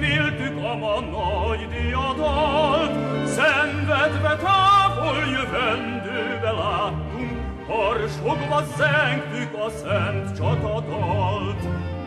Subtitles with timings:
[0.00, 2.92] mégis reméltük a ma nagy diadalt.
[3.26, 11.62] Szenvedve távol jövendőbe láttunk, harsogva zengtük a szent csatadalt.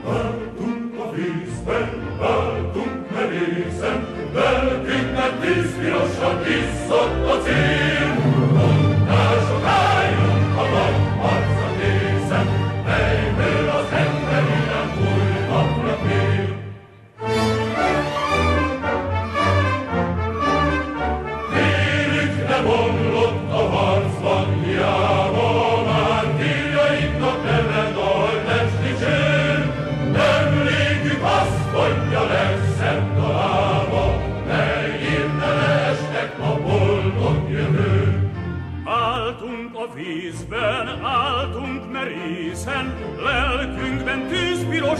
[0.08, 7.93] Álltunk a vízben, álltunk merészen, lelkünknek tíz pirosan iszott a cél.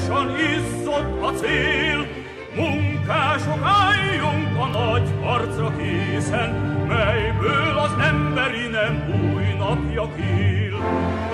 [0.04, 2.08] Tűzpirosan izzott a cél.
[2.56, 6.50] Munkások álljunk a nagy harcra készen,
[6.88, 10.76] melyből az emberi nem új napja kél.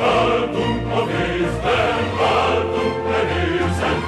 [0.02, 2.04] Álltunk a vízben,
[2.46, 4.00] álltunk merészen,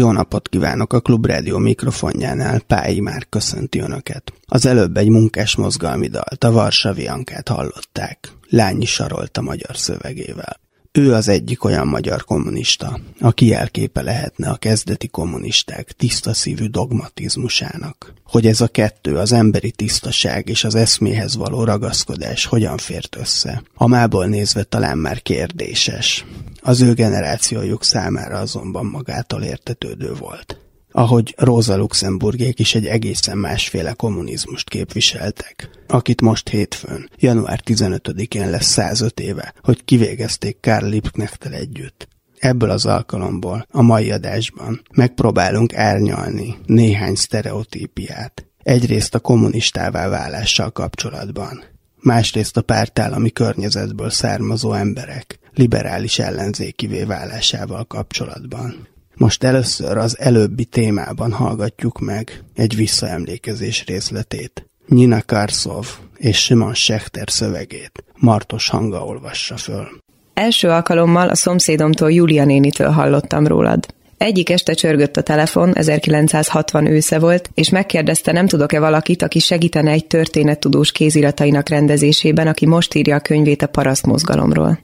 [0.00, 4.32] Jó napot kívánok a Klubrádió mikrofonjánál, Pályi már köszönti Önöket.
[4.46, 8.32] Az előbb egy munkás mozgalmi dalt, a Varsaviankát hallották.
[8.48, 10.60] Lányi sarolta magyar szövegével.
[10.92, 18.14] Ő az egyik olyan magyar kommunista, aki jelképe lehetne a kezdeti kommunisták tiszta szívű dogmatizmusának.
[18.24, 23.62] Hogy ez a kettő, az emberi tisztaság és az eszméhez való ragaszkodás hogyan fért össze.
[23.74, 26.24] A mából nézve talán már kérdéses.
[26.60, 33.92] Az ő generációjuk számára azonban magától értetődő volt ahogy Rosa Luxemburgék is egy egészen másféle
[33.92, 42.08] kommunizmust képviseltek, akit most hétfőn, január 15-én lesz 105 éve, hogy kivégezték Karl Liebknechttel együtt.
[42.38, 48.46] Ebből az alkalomból, a mai adásban megpróbálunk árnyalni néhány sztereotípiát.
[48.62, 51.62] Egyrészt a kommunistává válással kapcsolatban,
[52.00, 58.88] másrészt a pártállami környezetből származó emberek liberális ellenzékivé válásával kapcsolatban.
[59.20, 64.66] Most először az előbbi témában hallgatjuk meg egy visszaemlékezés részletét.
[64.86, 65.86] Nina Karszov
[66.16, 69.88] és Simon Schechter szövegét Martos hanga olvassa föl.
[70.34, 73.86] Első alkalommal a szomszédomtól Julia nénitől hallottam rólad.
[74.16, 79.90] Egyik este csörgött a telefon, 1960 ősze volt, és megkérdezte, nem tudok-e valakit, aki segítene
[79.90, 84.78] egy történettudós kéziratainak rendezésében, aki most írja a könyvét a paraszt mozgalomról.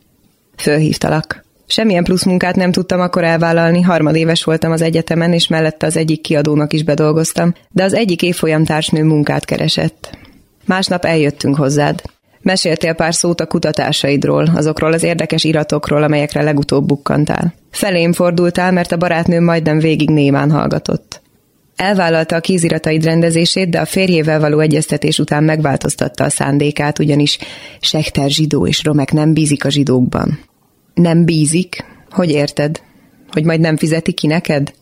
[0.56, 1.45] Fölhívtalak.
[1.66, 6.20] Semmilyen plusz munkát nem tudtam akkor elvállalni, harmadéves voltam az egyetemen, és mellette az egyik
[6.20, 10.18] kiadónak is bedolgoztam, de az egyik évfolyam társnő munkát keresett.
[10.64, 12.02] Másnap eljöttünk hozzád.
[12.40, 17.54] Meséltél pár szót a kutatásaidról, azokról az érdekes iratokról, amelyekre legutóbb bukkantál.
[17.70, 21.20] Felém fordultál, mert a barátnőm majdnem végig némán hallgatott.
[21.76, 27.38] Elvállalta a kézirataid rendezését, de a férjével való egyeztetés után megváltoztatta a szándékát, ugyanis
[27.80, 30.38] Sekter zsidó és Romek nem bízik a zsidókban.
[30.96, 31.84] Nem bízik?
[32.10, 32.80] Hogy érted?
[33.30, 34.72] Hogy majd nem fizeti ki neked?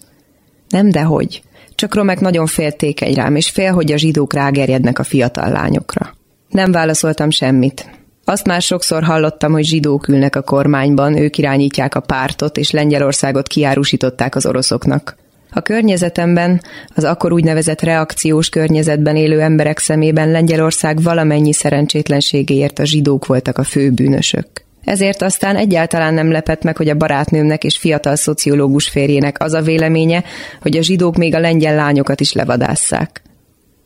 [0.68, 1.42] Nem, de hogy.
[1.74, 6.14] Csak Romek nagyon féltékeny rám, és fél, hogy a zsidók rágerjednek a fiatal lányokra.
[6.48, 7.90] Nem válaszoltam semmit.
[8.24, 13.46] Azt már sokszor hallottam, hogy zsidók ülnek a kormányban, ők irányítják a pártot, és Lengyelországot
[13.46, 15.16] kiárusították az oroszoknak.
[15.50, 16.60] A környezetemben,
[16.94, 23.64] az akkor úgynevezett reakciós környezetben élő emberek szemében Lengyelország valamennyi szerencsétlenségéért a zsidók voltak a
[23.64, 24.63] fő bűnösök.
[24.84, 29.62] Ezért aztán egyáltalán nem lepett meg, hogy a barátnőmnek és fiatal szociológus férjének az a
[29.62, 30.24] véleménye,
[30.60, 33.22] hogy a zsidók még a lengyel lányokat is levadásszák.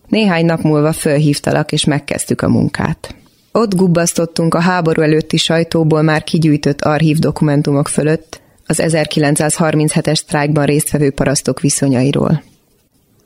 [0.08, 3.14] Néhány nap múlva fölhívtalak, és megkezdtük a munkát.
[3.52, 11.10] Ott gubbasztottunk a háború előtti sajtóból már kigyűjtött archív dokumentumok fölött az 1937-es sztrájkban résztvevő
[11.10, 12.42] parasztok viszonyairól.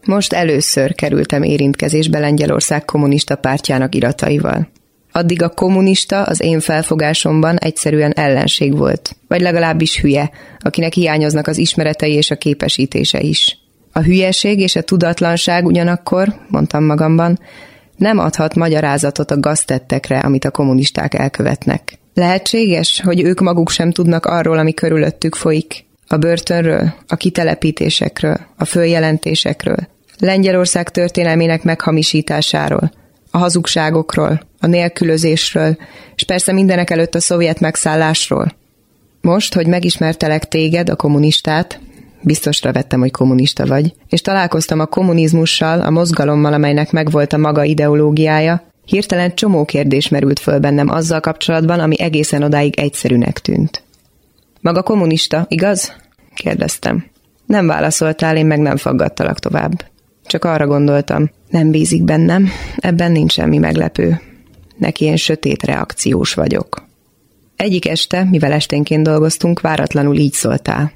[0.05, 4.69] Most először kerültem érintkezésbe Lengyelország kommunista pártjának irataival.
[5.13, 11.59] Addig a kommunista az én felfogásomban egyszerűen ellenség volt, vagy legalábbis hülye, akinek hiányoznak az
[11.59, 13.59] ismeretei és a képesítése is.
[13.93, 17.39] A hülyeség és a tudatlanság ugyanakkor, mondtam magamban,
[17.97, 21.99] nem adhat magyarázatot a gaztettekre, amit a kommunisták elkövetnek.
[22.15, 25.85] Lehetséges, hogy ők maguk sem tudnak arról, ami körülöttük folyik?
[26.07, 29.89] A börtönről, a kitelepítésekről, a följelentésekről,
[30.19, 32.93] Lengyelország történelmének meghamisításáról,
[33.35, 35.77] a hazugságokról, a nélkülözésről,
[36.15, 38.53] és persze mindenek előtt a szovjet megszállásról.
[39.21, 41.81] Most, hogy megismertelek téged, a kommunistát,
[42.21, 47.65] biztosra vettem, hogy kommunista vagy, és találkoztam a kommunizmussal, a mozgalommal, amelynek megvolt a maga
[47.65, 53.83] ideológiája, hirtelen csomó kérdés merült föl bennem azzal kapcsolatban, ami egészen odáig egyszerűnek tűnt.
[54.61, 55.93] Maga kommunista, igaz?
[56.35, 57.05] kérdeztem.
[57.47, 59.91] Nem válaszoltál, én meg nem faggattalak tovább.
[60.33, 64.21] Csak arra gondoltam, nem bízik bennem, ebben nincs semmi meglepő.
[64.77, 66.87] Neki én sötét reakciós vagyok.
[67.57, 70.93] Egyik este, mivel esténként dolgoztunk, váratlanul így szóltál.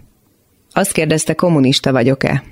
[0.73, 2.43] Azt kérdezte, kommunista vagyok-e?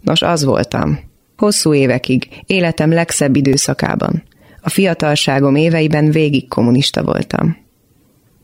[0.00, 0.98] Nos, az voltam.
[1.36, 4.22] Hosszú évekig, életem legszebb időszakában.
[4.60, 7.56] A fiatalságom éveiben végig kommunista voltam.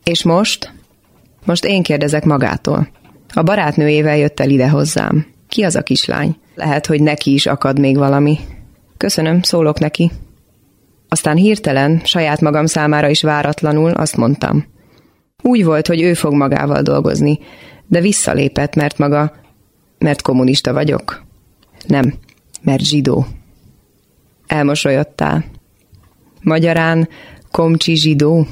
[0.05, 0.73] És most?
[1.45, 2.89] Most én kérdezek magától.
[3.35, 5.34] A barátnőjével jött el ide hozzám.
[5.49, 6.37] Ki az a kislány?
[6.55, 8.39] Lehet, hogy neki is akad még valami.
[8.97, 10.11] Köszönöm, szólok neki.
[11.09, 14.67] Aztán hirtelen, saját magam számára is váratlanul azt mondtam.
[15.43, 17.39] Úgy volt, hogy ő fog magával dolgozni,
[17.87, 19.33] de visszalépett, mert maga,
[19.99, 21.25] mert kommunista vagyok.
[21.87, 22.15] Nem,
[22.63, 23.27] mert zsidó.
[24.47, 25.45] Elmosolyodtál.
[26.43, 27.09] Magyarán
[27.51, 28.47] komcsi zsidó,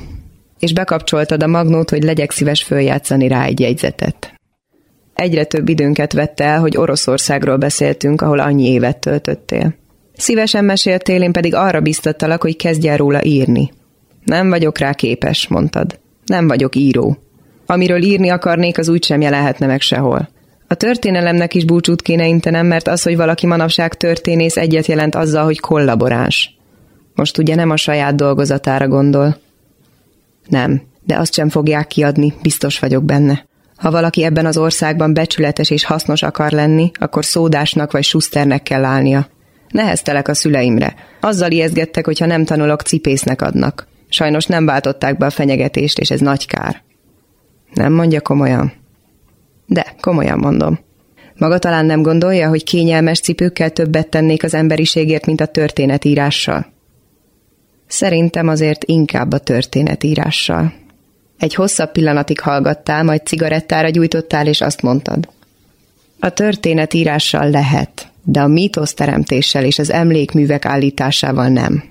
[0.58, 4.34] és bekapcsoltad a magnót, hogy legyek szíves följátszani rá egy jegyzetet.
[5.14, 9.74] Egyre több időnket vette el, hogy Oroszországról beszéltünk, ahol annyi évet töltöttél.
[10.16, 13.72] Szívesen meséltél, én pedig arra biztattalak, hogy kezdj el róla írni.
[14.24, 15.98] Nem vagyok rá képes, mondtad.
[16.26, 17.16] Nem vagyok író.
[17.66, 20.28] Amiről írni akarnék, az úgysem jelenhetne meg sehol.
[20.68, 25.44] A történelemnek is búcsút kéne intenem, mert az, hogy valaki manapság történész egyet jelent azzal,
[25.44, 26.56] hogy kollaboráns.
[27.14, 29.36] Most ugye nem a saját dolgozatára gondol.
[30.48, 33.46] Nem, de azt sem fogják kiadni, biztos vagyok benne.
[33.82, 38.84] Ha valaki ebben az országban becsületes és hasznos akar lenni, akkor szódásnak vagy suszternek kell
[38.84, 39.28] állnia.
[39.68, 40.94] Neheztelek a szüleimre.
[41.20, 43.86] Azzal ijeszgettek, hogy ha nem tanulok, cipésznek adnak.
[44.08, 46.82] Sajnos nem váltották be a fenyegetést, és ez nagy kár.
[47.74, 48.72] Nem mondja komolyan?
[49.66, 50.78] De, komolyan mondom.
[51.36, 56.66] Maga talán nem gondolja, hogy kényelmes cipőkkel többet tennék az emberiségért, mint a történetírással?
[57.86, 60.72] Szerintem azért inkább a történetírással.
[61.42, 65.28] Egy hosszabb pillanatig hallgattál, majd cigarettára gyújtottál, és azt mondtad.
[66.20, 71.84] A történetírással lehet, de a mítosz teremtéssel és az emlékművek állításával nem.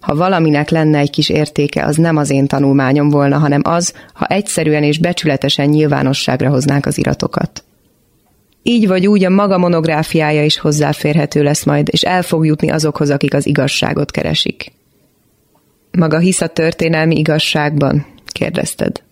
[0.00, 4.26] Ha valaminek lenne egy kis értéke, az nem az én tanulmányom volna, hanem az, ha
[4.26, 7.64] egyszerűen és becsületesen nyilvánosságra hoznák az iratokat.
[8.62, 13.10] Így vagy úgy a maga monográfiája is hozzáférhető lesz majd, és el fog jutni azokhoz,
[13.10, 14.72] akik az igazságot keresik.
[15.90, 18.11] Maga hisz a történelmi igazságban?
[18.32, 19.02] Kérdezted.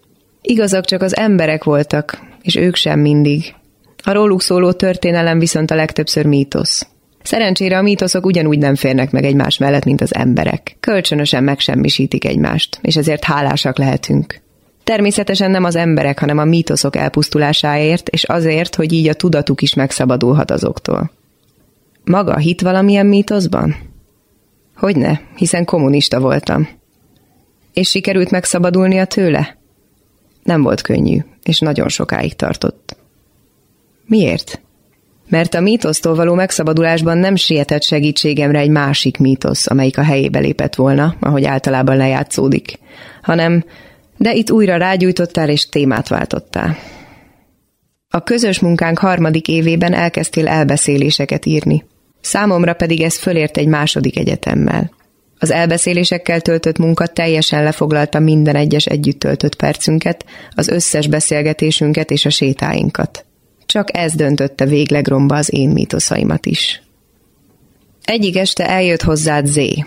[0.43, 3.55] Igazak csak az emberek voltak, és ők sem mindig.
[4.03, 6.87] A róluk szóló történelem viszont a legtöbbször mítosz.
[7.23, 10.77] Szerencsére a mítoszok ugyanúgy nem férnek meg egymás mellett, mint az emberek.
[10.81, 14.41] Kölcsönösen megsemmisítik egymást, és ezért hálásak lehetünk.
[14.85, 19.75] Természetesen nem az emberek, hanem a mítoszok elpusztulásáért, és azért, hogy így a tudatuk is
[19.75, 21.11] megszabadulhat azoktól.
[22.05, 23.77] Maga hit valamilyen mítoszban?
[24.77, 26.69] Hogyne, hiszen kommunista voltam.
[27.73, 29.59] És sikerült megszabadulnia tőle?
[30.43, 32.97] Nem volt könnyű, és nagyon sokáig tartott.
[34.07, 34.61] Miért?
[35.29, 40.75] Mert a mítosztól való megszabadulásban nem sietett segítségemre egy másik mítosz, amelyik a helyébe lépett
[40.75, 42.79] volna, ahogy általában lejátszódik,
[43.23, 43.65] hanem
[44.17, 46.77] de itt újra rágyújtottál és témát váltottál.
[48.09, 51.85] A közös munkánk harmadik évében elkezdtél elbeszéléseket írni.
[52.21, 54.91] Számomra pedig ez fölért egy második egyetemmel.
[55.43, 62.25] Az elbeszélésekkel töltött munka teljesen lefoglalta minden egyes együtt töltött percünket, az összes beszélgetésünket és
[62.25, 63.25] a sétáinkat.
[63.67, 66.83] Csak ez döntötte végleg romba az én mítoszaimat is.
[68.05, 69.85] Egyik este eljött hozzád Zé.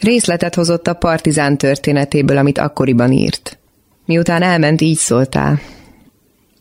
[0.00, 3.58] Részletet hozott a partizán történetéből, amit akkoriban írt.
[4.06, 5.60] Miután elment, így szóltál.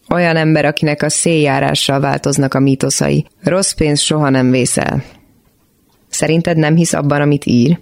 [0.10, 3.25] Olyan ember, akinek a széljárással változnak a mítoszai.
[3.43, 5.03] Rossz pénz soha nem vészel.
[6.10, 7.79] Szerinted nem hisz abban, amit ír?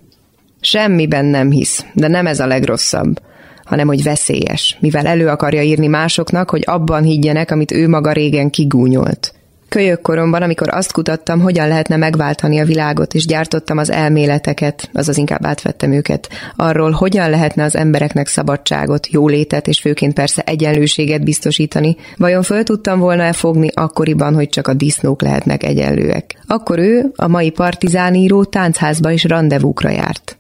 [0.61, 3.19] Semmiben nem hisz, de nem ez a legrosszabb,
[3.63, 8.49] hanem hogy veszélyes, mivel elő akarja írni másoknak, hogy abban higgyenek, amit ő maga régen
[8.49, 9.33] kigúnyolt.
[9.69, 15.17] Kölyök koromban, amikor azt kutattam, hogyan lehetne megváltani a világot, és gyártottam az elméleteket, azaz
[15.17, 21.95] inkább átvettem őket, arról, hogyan lehetne az embereknek szabadságot, jólétet, és főként persze egyenlőséget biztosítani,
[22.17, 26.35] vajon föl tudtam volna-e fogni akkoriban, hogy csak a disznók lehetnek egyenlőek.
[26.47, 30.38] Akkor ő, a mai partizáníró táncházba és rendezvúkra járt.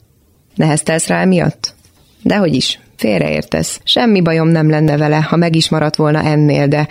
[0.59, 1.73] Neheztelsz rá miatt?
[2.23, 3.79] Dehogy is, félreértesz.
[3.83, 6.87] Semmi bajom nem lenne vele, ha meg is maradt volna ennél, de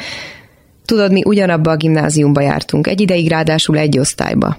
[0.84, 4.56] Tudod, mi ugyanabba a gimnáziumba jártunk, egy ideig ráadásul egy osztályba.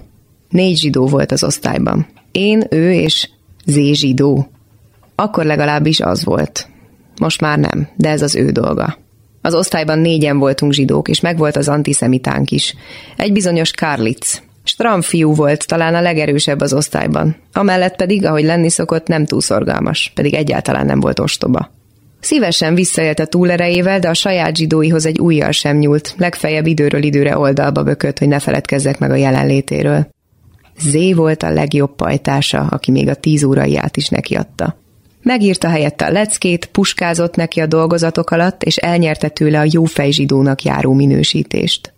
[0.48, 2.06] Négy zsidó volt az osztályban.
[2.32, 3.28] Én, ő és
[3.66, 4.50] Z zsidó.
[5.14, 6.68] Akkor legalábbis az volt.
[7.20, 8.98] Most már nem, de ez az ő dolga.
[9.42, 12.74] Az osztályban négyen voltunk zsidók, és megvolt az antiszemitánk is.
[13.16, 14.42] Egy bizonyos Karlitz.
[14.64, 17.36] Stram fiú volt, talán a legerősebb az osztályban.
[17.52, 21.70] Amellett pedig, ahogy lenni szokott, nem túl szorgalmas, pedig egyáltalán nem volt ostoba.
[22.20, 27.38] Szívesen visszaélt a túlerejével, de a saját zsidóihoz egy újjal sem nyúlt, legfeljebb időről időre
[27.38, 30.08] oldalba bökött, hogy ne feledkezzek meg a jelenlétéről.
[30.78, 34.78] Zé volt a legjobb pajtása, aki még a tíz óraiát is nekiadta.
[35.22, 40.62] Megírta helyette a leckét, puskázott neki a dolgozatok alatt, és elnyerte tőle a jófej zsidónak
[40.62, 41.92] járó minősítést.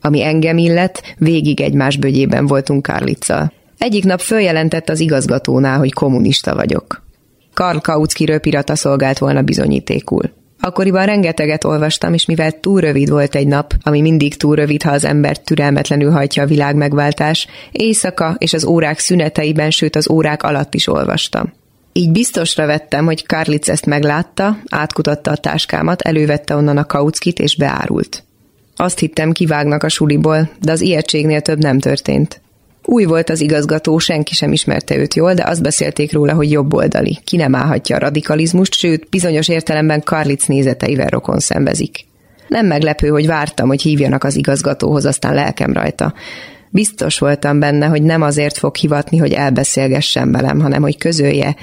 [0.00, 3.52] Ami engem illet, végig egymás bögyében voltunk Karliccal.
[3.78, 7.02] Egyik nap följelentett az igazgatónál, hogy kommunista vagyok.
[7.54, 10.30] Karl Kautsky röpirata szolgált volna bizonyítékul.
[10.60, 14.90] Akkoriban rengeteget olvastam, és mivel túl rövid volt egy nap, ami mindig túl rövid, ha
[14.90, 20.42] az ember türelmetlenül hajtja a világ megváltás, éjszaka és az órák szüneteiben, sőt az órák
[20.42, 21.52] alatt is olvastam.
[21.92, 27.56] Így biztosra vettem, hogy Karlitz ezt meglátta, átkutatta a táskámat, elővette onnan a kauckit és
[27.56, 28.24] beárult.
[28.80, 32.40] Azt hittem, kivágnak a suliból, de az ijegységnél több nem történt.
[32.84, 37.18] Új volt az igazgató, senki sem ismerte őt jól, de azt beszélték róla, hogy jobboldali.
[37.24, 42.06] Ki nem állhatja a radikalizmust, sőt, bizonyos értelemben Karlitz nézeteivel rokon szenvezik.
[42.48, 46.14] Nem meglepő, hogy vártam, hogy hívjanak az igazgatóhoz, aztán lelkem rajta.
[46.70, 51.56] Biztos voltam benne, hogy nem azért fog hivatni, hogy elbeszélgessen velem, hanem hogy közölje.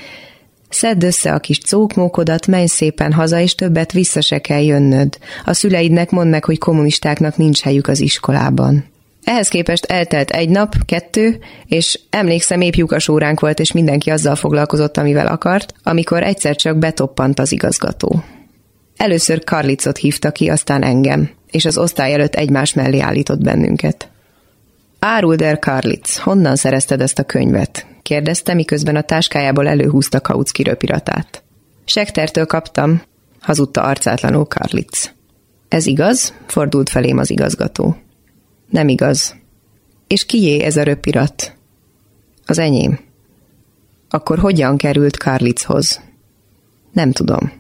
[0.70, 5.18] Szedd össze a kis cókmókodat, menj szépen haza, és többet vissza se kell jönnöd.
[5.46, 8.86] A szüleidnek mondd meg, hogy kommunistáknak nincs helyük az iskolában.
[9.24, 14.36] Ehhez képest eltelt egy nap, kettő, és emlékszem, épp lyukas óránk volt, és mindenki azzal
[14.36, 18.24] foglalkozott, amivel akart, amikor egyszer csak betoppant az igazgató.
[18.98, 24.10] Először Karlicot hívta ki, aztán engem, és az osztály előtt egymás mellé állított bennünket.
[25.00, 27.86] Árulder Karlitz, honnan szerezted ezt a könyvet?
[28.08, 31.44] Kérdezte, miközben a táskájából előhúzta Kautsky röpiratát.
[31.86, 33.02] Sektertől kaptam,
[33.40, 35.14] hazudta arcátlanul Karlitz.
[35.68, 36.34] Ez igaz?
[36.46, 37.98] fordult felém az igazgató.
[38.70, 39.36] Nem igaz.
[40.08, 41.56] És kié ez a röpirat?
[42.46, 43.00] Az enyém.
[44.10, 46.02] Akkor hogyan került Karlitzhoz?
[46.92, 47.52] Nem tudom.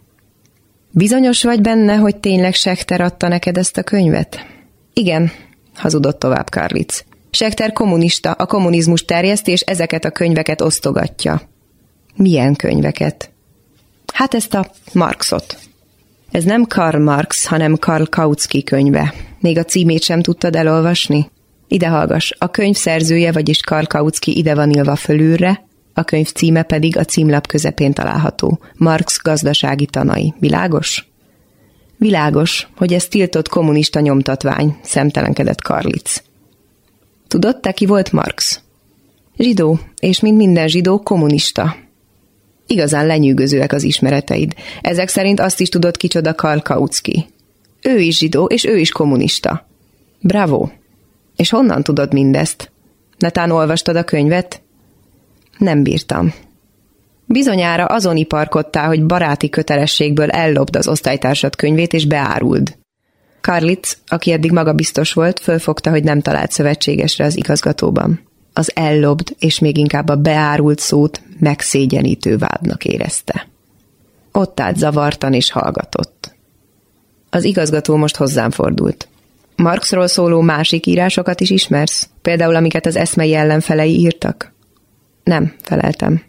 [0.91, 4.45] Bizonyos vagy benne, hogy tényleg Sekter adta neked ezt a könyvet?
[4.93, 5.31] Igen,
[5.75, 7.05] hazudott tovább Karlitz.
[7.31, 11.41] Sekter kommunista, a kommunizmus terjeszti, és ezeket a könyveket osztogatja.
[12.15, 13.31] Milyen könyveket?
[14.13, 15.57] Hát ezt a Marxot.
[16.31, 19.13] Ez nem Karl Marx, hanem Karl Kautsky könyve.
[19.39, 21.29] Még a címét sem tudtad elolvasni?
[21.67, 26.63] Ide hallgass, a könyv szerzője, vagyis Karl Kautsky ide van írva fölülre, a könyv címe
[26.63, 28.59] pedig a címlap közepén található.
[28.75, 30.33] Marx gazdasági tanai.
[30.39, 31.07] Világos?
[31.97, 36.23] Világos, hogy ez tiltott kommunista nyomtatvány, szemtelenkedett Karlitz.
[37.27, 38.61] Tudod, te ki volt Marx?
[39.37, 41.75] Zsidó, és mint minden zsidó, kommunista.
[42.67, 44.53] Igazán lenyűgözőek az ismereteid.
[44.81, 47.25] Ezek szerint azt is tudod, kicsoda Karl Kautsky.
[47.81, 49.67] Ő is zsidó, és ő is kommunista.
[50.19, 50.69] Bravo!
[51.35, 52.71] És honnan tudod mindezt?
[53.17, 54.61] Netán olvastad a könyvet?
[55.57, 56.33] Nem bírtam.
[57.25, 62.77] Bizonyára azon iparkodtál, hogy baráti kötelességből ellopd az osztálytársad könyvét, és beáruld.
[63.47, 68.19] Karlitz, aki eddig magabiztos volt, fölfogta, hogy nem talált szövetségesre az igazgatóban.
[68.53, 73.47] Az ellobd, és még inkább a beárult szót megszégyenítő vádnak érezte.
[74.31, 76.35] Ott állt zavartan és hallgatott.
[77.29, 79.07] Az igazgató most hozzám fordult.
[79.55, 82.09] Marxról szóló másik írásokat is ismersz?
[82.21, 84.53] Például amiket az eszmei ellenfelei írtak?
[85.23, 86.21] Nem, feleltem.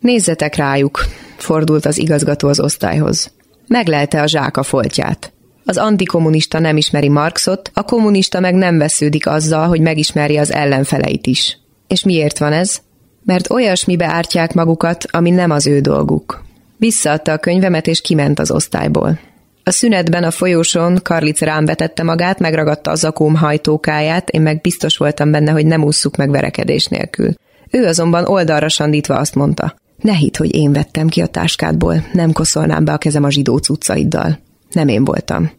[0.00, 1.04] Nézzetek rájuk,
[1.36, 3.32] fordult az igazgató az osztályhoz.
[3.66, 5.32] Meglelte a zsáka foltját.
[5.64, 11.26] Az antikommunista nem ismeri Marxot, a kommunista meg nem vesződik azzal, hogy megismeri az ellenfeleit
[11.26, 11.58] is.
[11.88, 12.80] És miért van ez?
[13.24, 16.44] Mert olyasmibe ártják magukat, ami nem az ő dolguk.
[16.76, 19.18] Visszaadta a könyvemet, és kiment az osztályból.
[19.64, 24.96] A szünetben a folyóson Karlic rám vetette magát, megragadta az akóm hajtókáját, én meg biztos
[24.96, 27.34] voltam benne, hogy nem ússzuk meg verekedés nélkül.
[27.70, 29.74] Ő azonban oldalra sandítva azt mondta.
[30.00, 33.56] Ne hidd, hogy én vettem ki a táskádból, nem koszolnám be a kezem a zsidó
[33.56, 34.38] cuccaiddal.
[34.72, 35.50] Nem én voltam.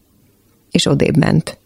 [0.71, 1.57] És odébb ment.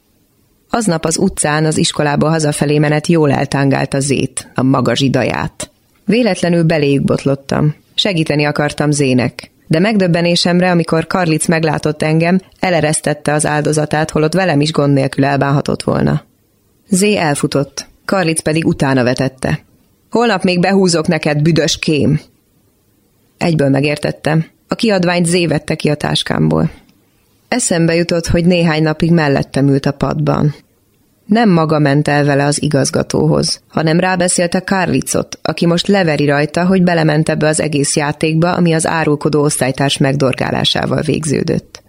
[0.70, 5.72] Aznap az utcán az iskolába hazafelé menet jól eltángált a zét, a maga zsidaját.
[6.06, 7.76] Véletlenül beléjük botlottam.
[7.96, 9.52] Segíteni akartam Zének.
[9.68, 15.84] De megdöbbenésemre, amikor Karlic meglátott engem, eleresztette az áldozatát, holott velem is gond nélkül elbánhatott
[15.84, 16.24] volna.
[16.90, 19.60] Zé elfutott, Karlic pedig utána vetette.
[20.10, 22.20] Holnap még behúzok neked, büdös kém!
[23.38, 24.46] Egyből megértettem.
[24.68, 26.70] A kiadványt Zé vette ki a táskámból.
[27.48, 30.56] Eszembe jutott, hogy néhány napig mellettem ült a padban.
[31.26, 36.84] Nem maga ment el vele az igazgatóhoz, hanem rábeszélte Karlicot, aki most leveri rajta, hogy
[36.84, 41.84] belement ebbe az egész játékba, ami az árulkodó osztálytárs megdorgálásával végződött.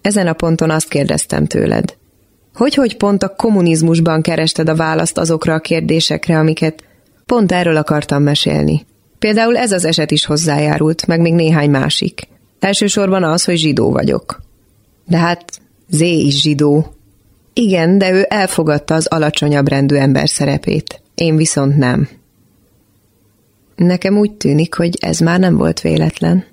[0.00, 1.96] Ezen a ponton azt kérdeztem tőled.
[2.54, 6.84] Hogy-hogy pont a kommunizmusban kerested a választ azokra a kérdésekre, amiket
[7.26, 8.86] pont erről akartam mesélni.
[9.18, 12.28] Például ez az eset is hozzájárult, meg még néhány másik.
[12.58, 14.42] Elsősorban az, hogy zsidó vagyok.
[15.06, 16.94] De hát Zé is zsidó.
[17.52, 21.02] Igen, de ő elfogadta az alacsonyabb rendű ember szerepét.
[21.14, 22.08] Én viszont nem.
[23.76, 26.44] Nekem úgy tűnik, hogy ez már nem volt véletlen.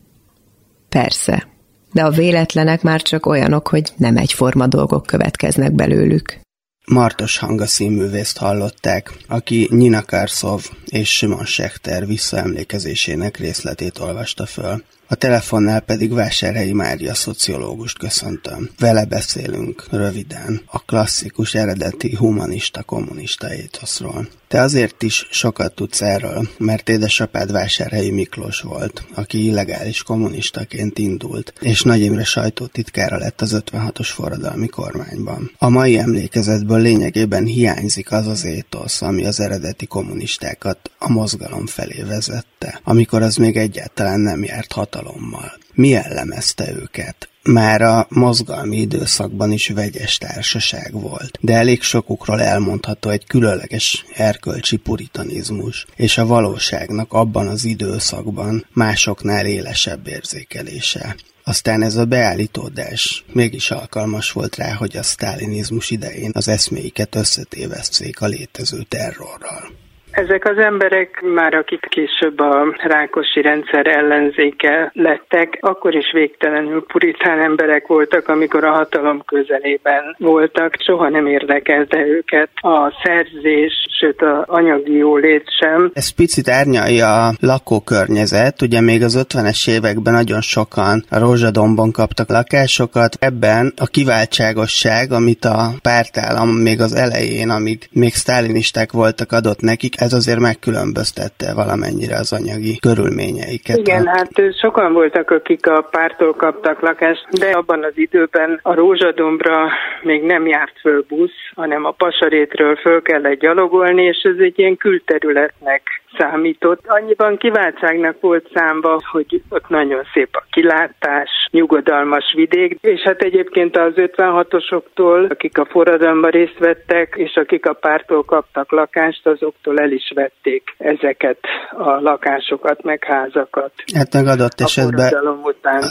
[0.89, 1.47] Persze,
[1.93, 6.39] de a véletlenek már csak olyanok, hogy nem egyforma dolgok következnek belőlük.
[6.87, 14.83] Martos Hanga színművészt hallották, aki Nina Karszov és Simon Schechter visszaemlékezésének részletét olvasta föl.
[15.07, 18.69] A telefonnál pedig Vásárhelyi Mária szociológust köszöntöm.
[18.79, 24.27] Vele beszélünk röviden a klasszikus eredeti humanista-kommunista étoszról.
[24.47, 31.53] Te azért is sokat tudsz erről, mert édesapád Vásárhelyi Miklós volt, aki illegális kommunistaként indult,
[31.59, 35.51] és Nagy Imre sajtótitkára lett az 56-os forradalmi kormányban.
[35.57, 42.01] A mai emlékezetből lényegében hiányzik az az étosz, ami az eredeti kommunistákat a mozgalom felé
[42.01, 45.57] vezette, amikor az még egyáltalán nem járt hatalommal.
[45.73, 47.29] Mi jellemezte őket?
[47.43, 54.77] Már a mozgalmi időszakban is vegyes társaság volt, de elég sokukról elmondható egy különleges erkölcsi
[54.77, 61.15] puritanizmus, és a valóságnak abban az időszakban másoknál élesebb érzékelése.
[61.43, 68.21] Aztán ez a beállítódás mégis alkalmas volt rá, hogy a sztálinizmus idején az eszméiket összetéveszték
[68.21, 69.83] a létező terrorral.
[70.15, 77.39] Ezek az emberek már, akik később a rákosi rendszer ellenzéke lettek, akkor is végtelenül puritán
[77.39, 80.75] emberek voltak, amikor a hatalom közelében voltak.
[80.85, 85.91] Soha nem érdekelte őket a szerzés, sőt a anyagi jólét sem.
[85.93, 88.61] Ez picit árnyalja a lakókörnyezet.
[88.61, 93.15] Ugye még az 50-es években nagyon sokan a Rózsadombon kaptak lakásokat.
[93.19, 99.93] Ebben a kiváltságosság, amit a pártállam még az elején, amíg még sztálinisták voltak, adott nekik,
[100.05, 103.77] ez azért megkülönböztette valamennyire az anyagi körülményeiket.
[103.77, 109.57] Igen, hát sokan voltak, akik a pártól kaptak lakást, de abban az időben a Rózsadombra
[110.01, 114.77] még nem járt föl busz, hanem a Pasarétről föl kellett gyalogolni, és ez egy ilyen
[114.77, 115.81] külterületnek
[116.17, 116.81] számított.
[116.87, 123.77] Annyiban kiváltságnak volt számba, hogy ott nagyon szép a kilátás, nyugodalmas vidék, és hát egyébként
[123.77, 129.91] az 56-osoktól, akik a forradalomban részt vettek, és akik a pártól kaptak lakást, azoktól el
[129.95, 131.39] is vették ezeket
[131.71, 133.71] a lakásokat, meg házakat.
[133.95, 135.13] Hát meg adott esetben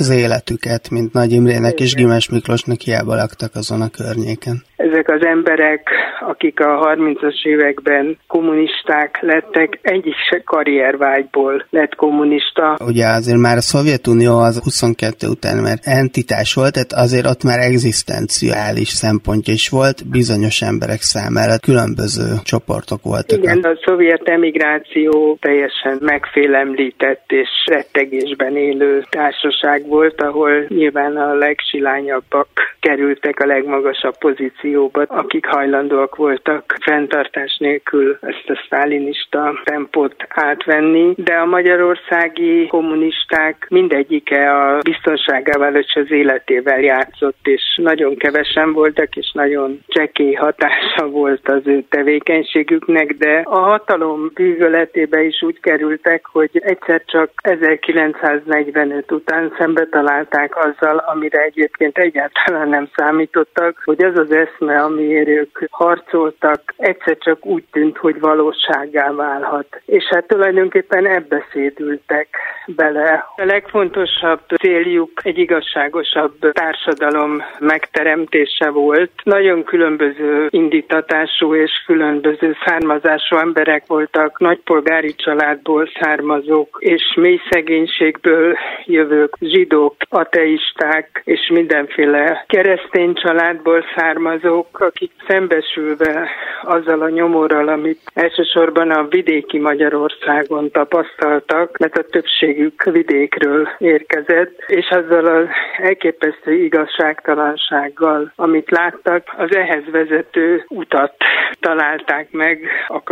[0.01, 4.63] az életüket, mint Nagy Imrének és Gimes Miklósnak hiába laktak azon a környéken.
[4.77, 5.89] Ezek az emberek,
[6.29, 12.77] akik a 30-as években kommunisták lettek, egy is karriervágyból lett kommunista.
[12.85, 17.59] Ugye azért már a Szovjetunió az 22 után már entitás volt, tehát azért ott már
[17.59, 23.39] egzisztenciális szempontja is volt, bizonyos emberek számára különböző csoportok voltak.
[23.39, 32.49] Igen, a szovjet emigráció teljesen megfélemlített és rettegésben élő társaság volt, ahol nyilván a legsilányabbak
[32.81, 41.35] kerültek a legmagasabb pozícióba, akik hajlandóak voltak fenntartás nélkül ezt a sztálinista tempót átvenni, de
[41.35, 49.31] a magyarországi kommunisták mindegyike a biztonságával és az életével játszott, és nagyon kevesen voltak, és
[49.33, 56.51] nagyon csekély hatása volt az ő tevékenységüknek, de a hatalom bűvöletébe is úgy kerültek, hogy
[56.53, 64.31] egyszer csak 1945 után szembe találták azzal, amire egyébként egyáltalán nem számítottak, hogy az az
[64.31, 69.81] eszme, amiért ők harcoltak, egyszer csak úgy tűnt, hogy valóságá válhat.
[69.87, 72.29] És hát tulajdonképpen ebbe szédültek
[72.67, 73.27] bele.
[73.37, 79.11] A legfontosabb céljuk egy igazságosabb társadalom megteremtése volt.
[79.23, 89.37] Nagyon különböző indítatású és különböző származású emberek voltak, nagypolgári családból származók és mély szegénységből jövők,
[89.41, 96.29] zsidók, ateisták és mindenféle keresztény családból származók, akik szembesülve
[96.63, 104.89] azzal a nyomorral, amit elsősorban a vidéki Magyarországon tapasztaltak, mert a többségük vidékről érkezett, és
[104.89, 111.15] azzal az elképesztő igazságtalansággal, amit láttak, az ehhez vezető utat
[111.61, 113.03] találták meg a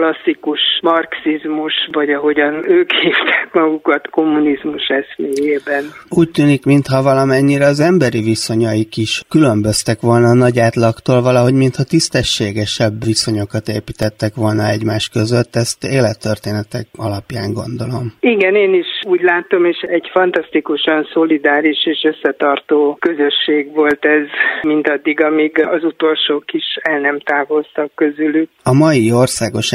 [0.42, 5.84] klasszikus marxizmus, vagy ahogyan ők hívták magukat kommunizmus eszméjében.
[6.08, 11.84] Úgy tűnik, mintha valamennyire az emberi viszonyaik is különböztek volna a nagy átlagtól, valahogy mintha
[11.84, 18.04] tisztességesebb viszonyokat építettek volna egymás között, ezt élettörténetek alapján gondolom.
[18.20, 24.26] Igen, én is úgy látom, és egy fantasztikusan szolidáris és összetartó közösség volt ez
[24.62, 28.48] mindaddig, amíg az utolsók is el nem távoztak közülük.
[28.62, 29.72] A mai országos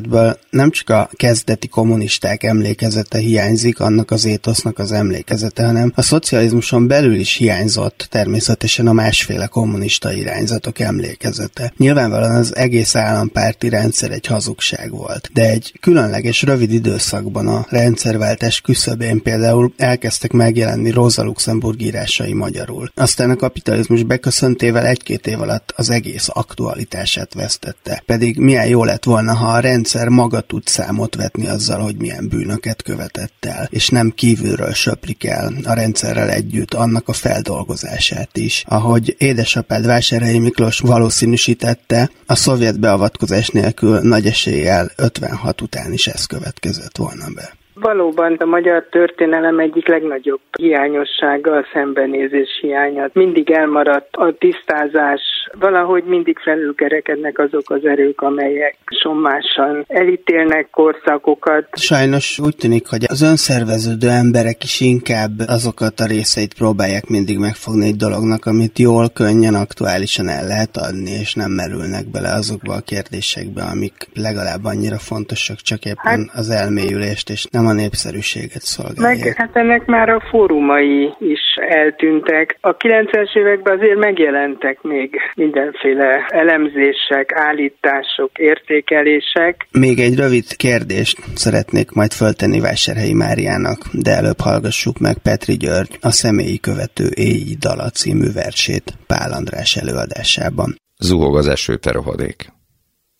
[0.00, 6.02] emlékezetből nem csak a kezdeti kommunisták emlékezete hiányzik, annak az étosznak az emlékezete, hanem a
[6.02, 11.72] szocializmuson belül is hiányzott természetesen a másféle kommunista irányzatok emlékezete.
[11.76, 18.60] Nyilvánvalóan az egész állampárti rendszer egy hazugság volt, de egy különleges rövid időszakban a rendszerváltás
[18.60, 22.90] küszöbén például elkezdtek megjelenni Rosa Luxemburg írásai magyarul.
[22.94, 28.02] Aztán a kapitalizmus beköszöntével egy-két év alatt az egész aktualitását vesztette.
[28.06, 32.28] Pedig milyen jó lett volna, ha a rendszer maga tud számot vetni azzal, hogy milyen
[32.28, 38.64] bűnöket követett el, és nem kívülről söprik el a rendszerrel együtt annak a feldolgozását is.
[38.66, 46.24] Ahogy édesapád Vásárhelyi Miklós valószínűsítette, a szovjet beavatkozás nélkül nagy eséllyel 56 után is ez
[46.24, 47.58] következett volna be.
[47.80, 53.08] Valóban a magyar történelem egyik legnagyobb hiányossága a szembenézés hiánya.
[53.12, 55.20] Mindig elmaradt a tisztázás,
[55.58, 61.68] valahogy mindig felülkerekednek azok az erők, amelyek sommásan elítélnek korszakokat.
[61.72, 67.86] Sajnos úgy tűnik, hogy az önszerveződő emberek is inkább azokat a részeit próbálják mindig megfogni
[67.86, 72.80] egy dolognak, amit jól, könnyen, aktuálisan el lehet adni, és nem merülnek bele azokba a
[72.80, 79.24] kérdésekbe, amik legalább annyira fontosak, csak éppen hát, az elmélyülést, és nem a népszerűséget szolgálják.
[79.24, 82.56] Meg hát ennek már a fórumai is eltűntek.
[82.60, 89.66] A 90-es években azért megjelentek még mindenféle elemzések, állítások, értékelések.
[89.72, 95.98] Még egy rövid kérdést szeretnék majd föltenni Vásárhelyi Máriának, de előbb hallgassuk meg Petri György
[96.00, 100.76] a személyi követő éjjel dala című versét Pál András előadásában.
[100.98, 102.52] Zuhog az eső, te rohadék.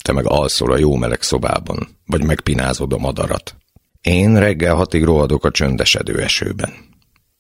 [0.05, 3.55] Te meg alszol a jó meleg szobában, vagy megpinázod a madarat.
[4.01, 6.73] Én reggel hatig rohadok a csöndesedő esőben.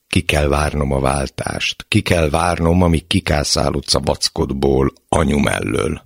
[0.06, 6.02] Ki kell várnom a váltást, ki kell várnom, amíg kikászál utca vackodból anyu mellől,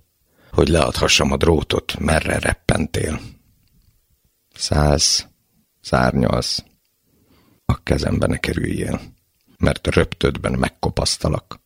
[0.50, 3.20] hogy leadhassam a drótot, merre reppentél.
[4.54, 5.28] Száz,
[5.80, 6.64] szárnyalsz,
[7.64, 9.00] a kezembe ne kerüljél,
[9.58, 11.60] mert röptödben megkopasztalak.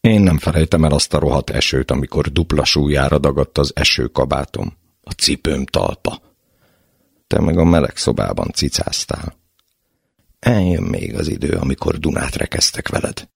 [0.00, 5.10] Én nem felejtem el azt a rohadt esőt, amikor dupla súlyára dagadt az esőkabátom, a
[5.10, 6.20] cipőm talpa,
[7.26, 9.36] te meg a meleg szobában cicáztál.
[10.38, 13.28] Eljön még az idő, amikor Dunát rekeztek veled.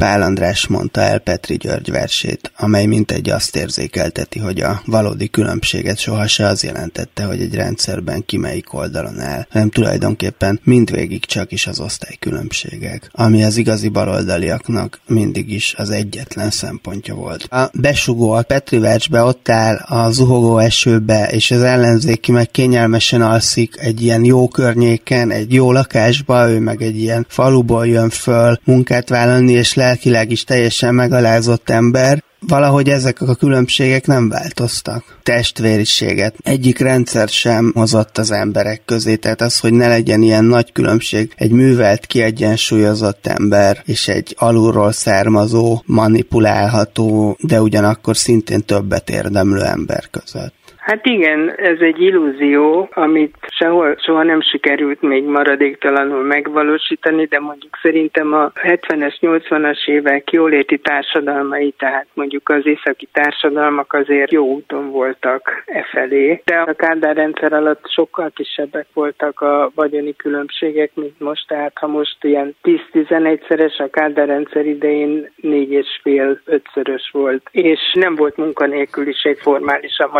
[0.00, 5.98] Pál András mondta el Petri György versét, amely mintegy azt érzékelteti, hogy a valódi különbséget
[5.98, 11.66] sohasem az jelentette, hogy egy rendszerben ki melyik oldalon áll, hanem tulajdonképpen mindvégig csak is
[11.66, 17.42] az osztálykülönbségek, ami az igazi baloldaliaknak mindig is az egyetlen szempontja volt.
[17.42, 23.22] A besugó a Petri versbe ott áll a zuhogó esőbe, és az ellenzéki meg kényelmesen
[23.22, 28.60] alszik egy ilyen jó környéken, egy jó lakásba, ő meg egy ilyen faluból jön föl
[28.64, 35.18] munkát vállalni, és le lelkileg is teljesen megalázott ember, valahogy ezek a különbségek nem változtak.
[35.22, 40.72] Testvériséget egyik rendszer sem hozott az emberek közé, tehát az, hogy ne legyen ilyen nagy
[40.72, 49.62] különbség egy művelt, kiegyensúlyozott ember és egy alulról származó, manipulálható, de ugyanakkor szintén többet érdemlő
[49.62, 50.54] ember között.
[50.80, 57.78] Hát igen, ez egy illúzió, amit sehol, soha nem sikerült még maradéktalanul megvalósítani, de mondjuk
[57.82, 64.90] szerintem a 70-es, 80-as évek jóléti társadalmai, tehát mondjuk az északi társadalmak azért jó úton
[64.90, 66.42] voltak e felé.
[66.44, 71.86] De a Kádár rendszer alatt sokkal kisebbek voltak a vagyoni különbségek, mint most, tehát ha
[71.86, 80.10] most ilyen 10-11-szeres, a Kádár rendszer idején 4,5-5-szörös volt, és nem volt munkanélküliség formálisan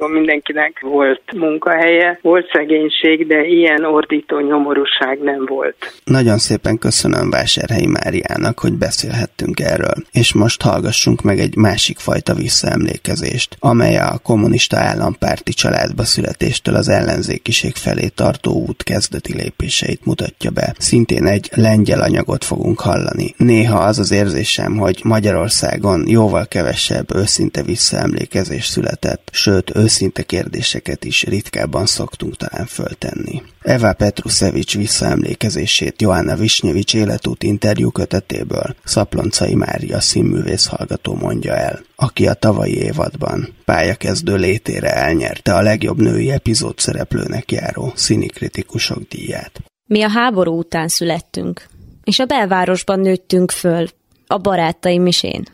[0.00, 5.76] Magyarországon, mindenkinek volt munkahelye, volt szegénység, de ilyen ordító nyomorúság nem volt.
[6.04, 12.34] Nagyon szépen köszönöm Vásárhelyi Máriának, hogy beszélhettünk erről, és most hallgassunk meg egy másik fajta
[12.34, 20.50] visszaemlékezést, amely a kommunista állampárti családba születéstől az ellenzékiség felé tartó út kezdeti lépéseit mutatja
[20.50, 20.74] be.
[20.78, 23.34] Szintén egy lengyel anyagot fogunk hallani.
[23.36, 29.88] Néha az az érzésem, hogy Magyarországon jóval kevesebb őszinte visszaemlékezés született, sőt őszinte
[30.26, 33.42] kérdéseket is ritkábban szoktunk talán föltenni.
[33.62, 42.26] Eva Petruszevics visszaemlékezését Joanna Visnyevics életút interjú kötetéből Szaploncai Mária színművész hallgató mondja el, aki
[42.26, 49.60] a tavalyi évadban pályakezdő létére elnyerte a legjobb női epizód szereplőnek járó színikritikusok díját.
[49.86, 51.66] Mi a háború után születtünk,
[52.04, 53.86] és a belvárosban nőttünk föl,
[54.26, 55.44] a barátaim is én.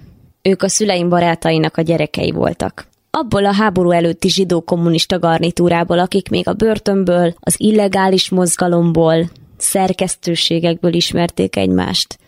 [0.42, 6.28] Ők a szüleim barátainak a gyerekei voltak abból a háború előtti zsidó kommunista garnitúrából, akik
[6.28, 12.18] még a börtönből, az illegális mozgalomból, szerkesztőségekből ismerték egymást.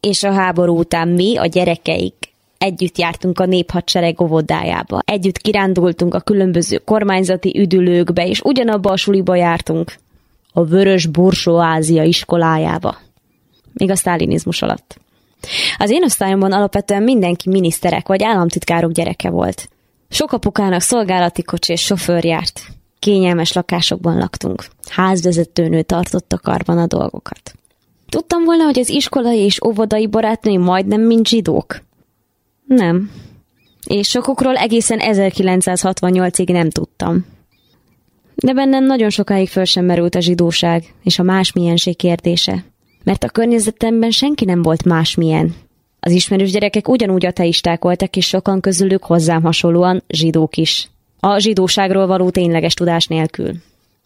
[0.00, 2.14] És a háború után mi, a gyerekeik,
[2.58, 9.34] együtt jártunk a néphadsereg óvodájába, együtt kirándultunk a különböző kormányzati üdülőkbe, és ugyanabba a suliba
[9.34, 9.94] jártunk,
[10.52, 12.96] a Vörös Borsó Ázia iskolájába.
[13.72, 15.00] Még a sztálinizmus alatt.
[15.78, 19.68] Az én osztályomban alapvetően mindenki miniszterek vagy államtitkárok gyereke volt.
[20.12, 22.62] Sok apukának szolgálati kocsi és sofőr járt.
[22.98, 24.64] Kényelmes lakásokban laktunk.
[24.88, 27.54] Házvezetőnő tartotta karban a dolgokat.
[28.08, 31.82] Tudtam volna, hogy az iskolai és óvodai barátnői majdnem mint zsidók?
[32.66, 33.10] Nem.
[33.86, 37.26] És sokukról egészen 1968-ig nem tudtam.
[38.34, 42.64] De bennem nagyon sokáig föl sem merült a zsidóság és a másmilyenség kérdése.
[43.04, 45.54] Mert a környezetemben senki nem volt másmilyen,
[46.04, 50.88] az ismerős gyerekek ugyanúgy ateisták voltak, és sokan közülük hozzám hasonlóan zsidók is.
[51.20, 53.52] A zsidóságról való tényleges tudás nélkül.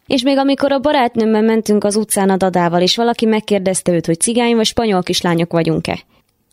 [0.06, 4.20] És még amikor a barátnőmmel mentünk az utcán a dadával, és valaki megkérdezte őt, hogy
[4.20, 5.98] cigány vagy spanyol kislányok vagyunk-e.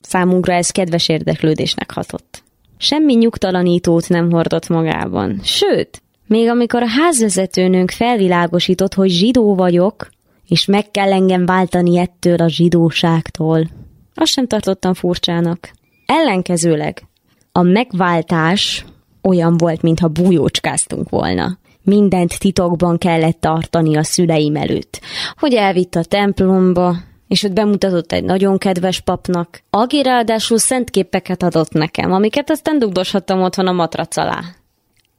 [0.02, 2.44] Számunkra ez kedves érdeklődésnek hatott.
[2.78, 5.40] Semmi nyugtalanítót nem hordott magában.
[5.44, 10.10] Sőt, még amikor a házvezetőnőnk felvilágosított, hogy zsidó vagyok,
[10.48, 13.68] és meg kell engem váltani ettől a zsidóságtól,
[14.16, 15.72] azt sem tartottam furcsának.
[16.06, 17.08] Ellenkezőleg
[17.52, 18.86] a megváltás
[19.22, 21.58] olyan volt, mintha bújócskáztunk volna.
[21.82, 25.02] Mindent titokban kellett tartani a szüleim előtt.
[25.38, 26.96] Hogy elvitt a templomba,
[27.28, 32.80] és ott bemutatott egy nagyon kedves papnak, aki ráadásul szent képeket adott nekem, amiket aztán
[32.80, 34.42] dugdoshattam otthon a matrac alá.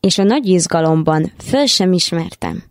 [0.01, 2.63] És a nagy izgalomban föl sem ismertem,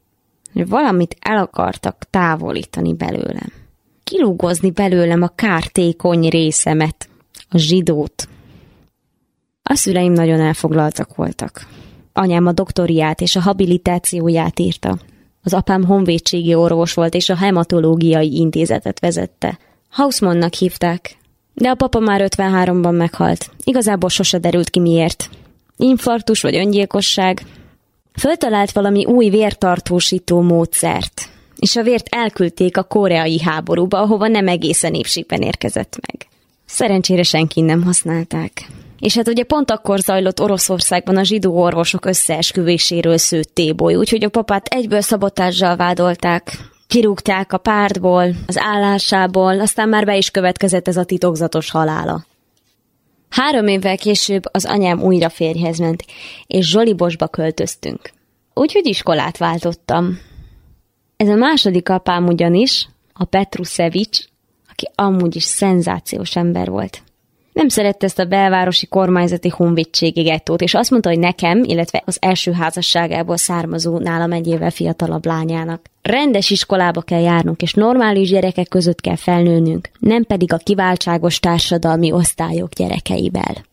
[0.53, 3.62] hogy valamit el akartak távolítani belőlem
[4.03, 7.09] kilúgozni belőlem a kártékony részemet,
[7.49, 8.27] a zsidót.
[9.63, 11.67] A szüleim nagyon elfoglaltak voltak.
[12.13, 14.97] Anyám a doktoriát és a habilitációját írta.
[15.43, 19.59] Az apám honvédségi orvos volt, és a hematológiai intézetet vezette.
[19.89, 21.17] Hausmannnak hívták,
[21.53, 23.51] de a papa már 53-ban meghalt.
[23.63, 25.29] Igazából sose derült ki miért.
[25.77, 27.45] Infarktus vagy öngyilkosság.
[28.19, 31.32] Föltalált valami új vértartósító módszert
[31.63, 36.27] és a vért elküldték a koreai háborúba, ahova nem egészen épségben érkezett meg.
[36.65, 38.67] Szerencsére senki nem használták.
[38.99, 44.29] És hát ugye pont akkor zajlott Oroszországban a zsidó orvosok összeesküvéséről szőtt téboly, úgyhogy a
[44.29, 50.97] papát egyből szabotással vádolták, kirúgták a pártból, az állásából, aztán már be is következett ez
[50.97, 52.25] a titokzatos halála.
[53.29, 56.05] Három évvel később az anyám újra férjhez ment,
[56.47, 58.09] és Zsolibosba költöztünk.
[58.53, 60.31] Úgyhogy iskolát váltottam.
[61.23, 64.19] Ez a második apám ugyanis, a Petruszevics,
[64.71, 67.01] aki amúgy is szenzációs ember volt.
[67.53, 72.17] Nem szerette ezt a belvárosi kormányzati honvédségi gettót, és azt mondta, hogy nekem, illetve az
[72.21, 75.81] első házasságából származó nálam egy évvel fiatalabb lányának.
[76.01, 82.11] Rendes iskolába kell járnunk, és normális gyerekek között kell felnőnünk, nem pedig a kiváltságos társadalmi
[82.11, 83.65] osztályok gyerekeivel.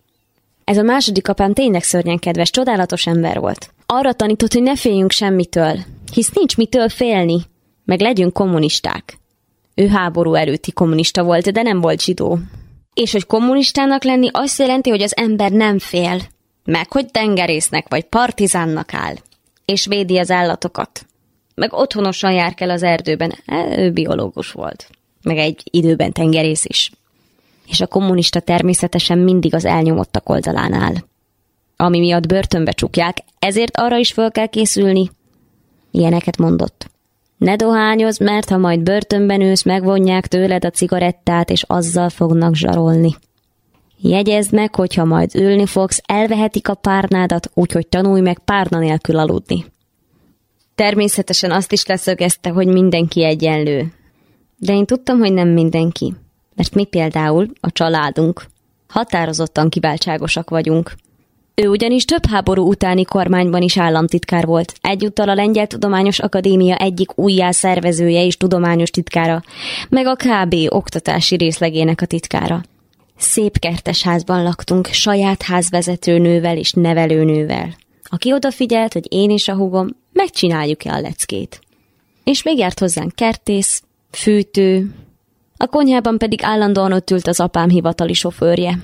[0.65, 3.71] Ez a második apám tényleg szörnyen kedves, csodálatos ember volt.
[3.87, 5.79] Arra tanított, hogy ne féljünk semmitől,
[6.13, 7.41] hisz nincs mitől félni,
[7.85, 9.19] meg legyünk kommunisták.
[9.75, 12.39] Ő háború előtti kommunista volt, de nem volt zsidó.
[12.95, 16.21] És hogy kommunistának lenni azt jelenti, hogy az ember nem fél,
[16.65, 19.15] meg hogy tengerésznek vagy partizánnak áll.
[19.71, 21.07] és védi az állatokat.
[21.55, 23.35] Meg otthonosan jár kell az erdőben.
[23.77, 24.91] Ő biológus volt.
[25.23, 26.91] Meg egy időben tengerész is.
[27.67, 30.95] És a kommunista természetesen mindig az elnyomottak oldalán áll.
[31.77, 35.11] Ami miatt börtönbe csukják, ezért arra is föl kell készülni.
[35.91, 36.91] Ilyeneket mondott.
[37.37, 43.17] Ne dohányoz, mert ha majd börtönben ősz, megvonják tőled a cigarettát, és azzal fognak zsarolni.
[44.03, 49.65] Jegyezd meg, hogyha majd ülni fogsz, elvehetik a párnádat, úgyhogy tanulj meg párna nélkül aludni.
[50.75, 53.93] Természetesen azt is leszögezte, hogy mindenki egyenlő.
[54.57, 56.15] De én tudtam, hogy nem mindenki.
[56.55, 58.47] Mert mi például, a családunk,
[58.89, 60.93] határozottan kiváltságosak vagyunk.
[61.63, 67.19] Ő ugyanis több háború utáni kormányban is államtitkár volt, egyúttal a Lengyel Tudományos Akadémia egyik
[67.19, 69.43] újjászervezője és tudományos titkára,
[69.89, 72.63] meg a KB oktatási részlegének a titkára.
[73.17, 79.89] Szép kertes házban laktunk, saját házvezetőnővel és nevelőnővel, aki odafigyelt, hogy én és a hugom
[80.13, 81.61] megcsináljuk-e a leckét.
[82.25, 84.95] És még járt hozzánk kertész, fűtő,
[85.57, 88.79] a konyhában pedig állandóan ott ült az apám hivatali sofőrje.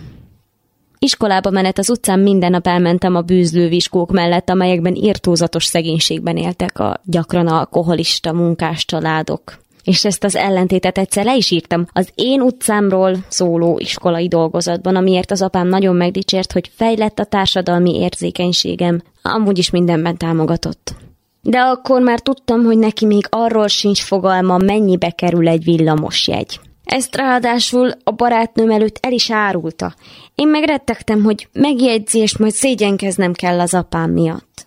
[0.99, 6.79] Iskolába menet az utcán minden nap elmentem a bűzlő viskók mellett, amelyekben írtózatos szegénységben éltek
[6.79, 12.41] a gyakran alkoholista munkás családok és ezt az ellentétet egyszer le is írtam az én
[12.41, 19.59] utcámról szóló iskolai dolgozatban, amiért az apám nagyon megdicsért, hogy fejlett a társadalmi érzékenységem, amúgy
[19.59, 20.95] is mindenben támogatott.
[21.43, 26.61] De akkor már tudtam, hogy neki még arról sincs fogalma, mennyibe kerül egy villamos jegy.
[26.87, 29.95] Ezt ráadásul a barátnőm előtt el is árulta.
[30.35, 34.67] Én meg rettegtem, hogy megjegyzi, és majd szégyenkeznem kell az apám miatt.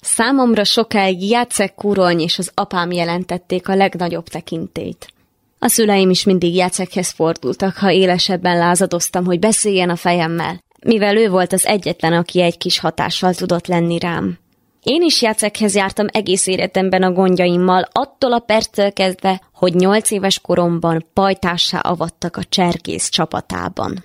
[0.00, 5.06] Számomra sokáig Jacek Kurony és az apám jelentették a legnagyobb tekintét.
[5.58, 11.28] A szüleim is mindig Jacekhez fordultak, ha élesebben lázadoztam, hogy beszéljen a fejemmel, mivel ő
[11.28, 14.38] volt az egyetlen, aki egy kis hatással tudott lenni rám.
[14.88, 20.40] Én is Jacekhez jártam egész életemben a gondjaimmal, attól a perccel kezdve, hogy nyolc éves
[20.40, 24.04] koromban pajtássá avattak a cserkész csapatában.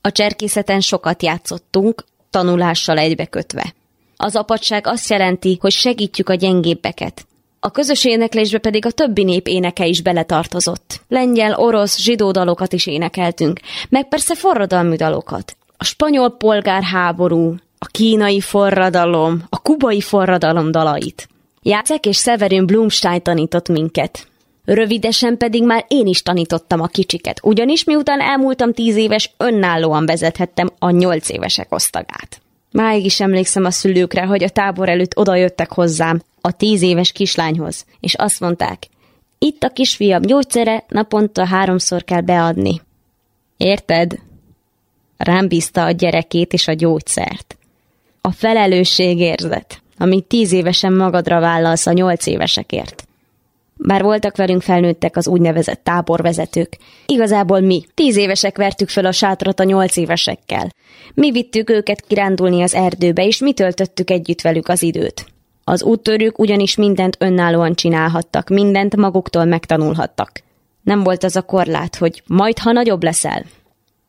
[0.00, 3.74] A cserkészeten sokat játszottunk, tanulással egybekötve.
[4.16, 7.26] Az apadság azt jelenti, hogy segítjük a gyengébbeket.
[7.60, 11.00] A közös éneklésbe pedig a többi nép éneke is beletartozott.
[11.08, 15.56] Lengyel, orosz, zsidó dalokat is énekeltünk, meg persze forradalmi dalokat.
[15.76, 21.28] A spanyol polgárháború, a kínai forradalom, a kubai forradalom dalait.
[21.62, 24.26] Jacek és Severin Blumstein tanított minket.
[24.64, 30.70] Rövidesen pedig már én is tanítottam a kicsiket, ugyanis miután elmúltam tíz éves, önállóan vezethettem
[30.78, 32.40] a nyolc évesek osztagát.
[32.70, 37.84] Máig is emlékszem a szülőkre, hogy a tábor előtt odajöttek hozzám, a tíz éves kislányhoz,
[38.00, 38.86] és azt mondták,
[39.38, 42.80] itt a kisfiam gyógyszere, naponta háromszor kell beadni.
[43.56, 44.18] Érted?
[45.16, 47.56] Rám bízta a gyerekét és a gyógyszert.
[48.26, 53.06] A felelősségérzet, amit tíz évesen magadra vállalsz a nyolc évesekért.
[53.76, 56.76] Bár voltak velünk felnőttek az úgynevezett táborvezetők.
[57.06, 60.68] Igazából mi, tíz évesek vertük fel a sátrat a nyolc évesekkel.
[61.14, 65.26] Mi vittük őket kirándulni az erdőbe, és mi töltöttük együtt velük az időt.
[65.64, 70.42] Az úttörők ugyanis mindent önállóan csinálhattak, mindent maguktól megtanulhattak.
[70.82, 73.44] Nem volt az a korlát, hogy majd, ha nagyobb leszel.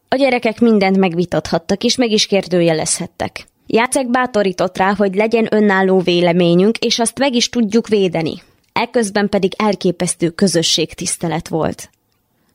[0.09, 3.47] A gyerekek mindent megvitathattak, és meg is kérdőjelezhettek.
[3.67, 8.41] Jácek bátorított rá, hogy legyen önálló véleményünk, és azt meg is tudjuk védeni
[8.75, 11.89] eközben pedig elképesztő közösségtisztelet volt.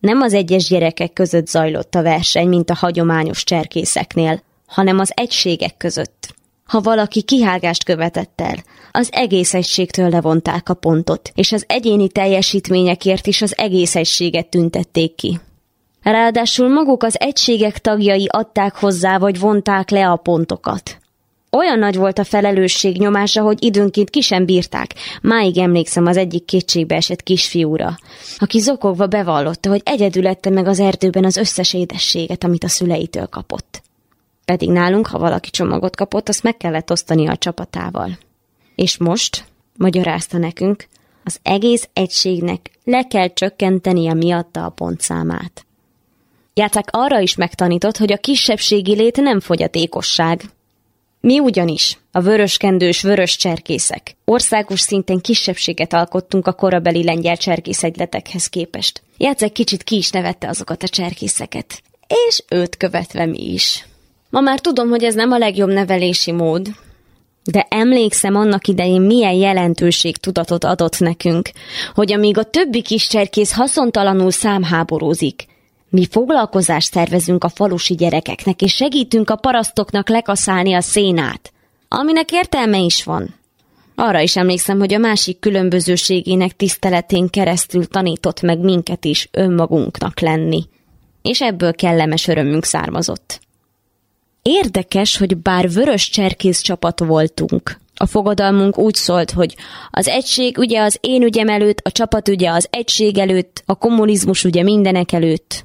[0.00, 5.76] Nem az egyes gyerekek között zajlott a verseny, mint a hagyományos cserkészeknél, hanem az egységek
[5.76, 6.34] között.
[6.64, 8.56] Ha valaki kihágást követett el,
[8.90, 15.14] az egész egységtől levonták a pontot, és az egyéni teljesítményekért is az egész egységet tüntették
[15.14, 15.40] ki.
[16.02, 20.98] Ráadásul maguk az egységek tagjai adták hozzá vagy vonták le a pontokat.
[21.50, 24.94] Olyan nagy volt a felelősség nyomása, hogy időnként ki sem bírták.
[25.22, 27.98] Máig emlékszem az egyik kétségbe esett kisfiúra,
[28.38, 33.26] aki zokogva bevallotta, hogy egyedül ette meg az erdőben az összes édességet, amit a szüleitől
[33.26, 33.82] kapott.
[34.44, 38.18] Pedig nálunk, ha valaki csomagot kapott, azt meg kellett osztani a csapatával.
[38.74, 39.44] És most,
[39.76, 40.86] magyarázta nekünk,
[41.24, 45.64] az egész egységnek le kell csökkenteni a miatta a pontszámát.
[46.54, 50.42] Játszák arra is megtanított, hogy a kisebbségi lét nem fogyatékosság,
[51.20, 59.02] mi ugyanis, a vöröskendős vörös cserkészek, országos szinten kisebbséget alkottunk a korabeli lengyel cserkészegyletekhez képest.
[59.16, 61.82] Játszek kicsit ki is nevette azokat a cserkészeket.
[62.28, 63.86] És őt követve mi is.
[64.30, 66.68] Ma már tudom, hogy ez nem a legjobb nevelési mód,
[67.44, 71.50] de emlékszem annak idején milyen jelentőség tudatot adott nekünk,
[71.94, 75.46] hogy amíg a többi kis cserkész haszontalanul számháborúzik,
[75.90, 81.52] mi foglalkozást szervezünk a falusi gyerekeknek, és segítünk a parasztoknak lekaszálni a szénát,
[81.88, 83.34] aminek értelme is van.
[83.94, 90.64] Arra is emlékszem, hogy a másik különbözőségének tiszteletén keresztül tanított meg minket is önmagunknak lenni.
[91.22, 93.40] És ebből kellemes örömünk származott.
[94.42, 99.56] Érdekes, hogy bár vörös cserkész csapat voltunk, a fogadalmunk úgy szólt, hogy
[99.90, 104.44] az egység ugye az én ügyem előtt, a csapat ugye az egység előtt, a kommunizmus
[104.44, 105.64] ugye mindenek előtt.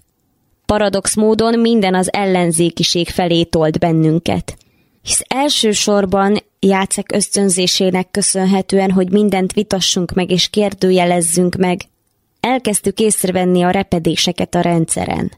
[0.65, 4.57] Paradox módon minden az ellenzékiség felé tolt bennünket.
[5.01, 11.81] Hisz elsősorban játszek ösztönzésének köszönhetően, hogy mindent vitassunk meg és kérdőjelezzünk meg,
[12.39, 15.31] elkezdtük észrevenni a repedéseket a rendszeren.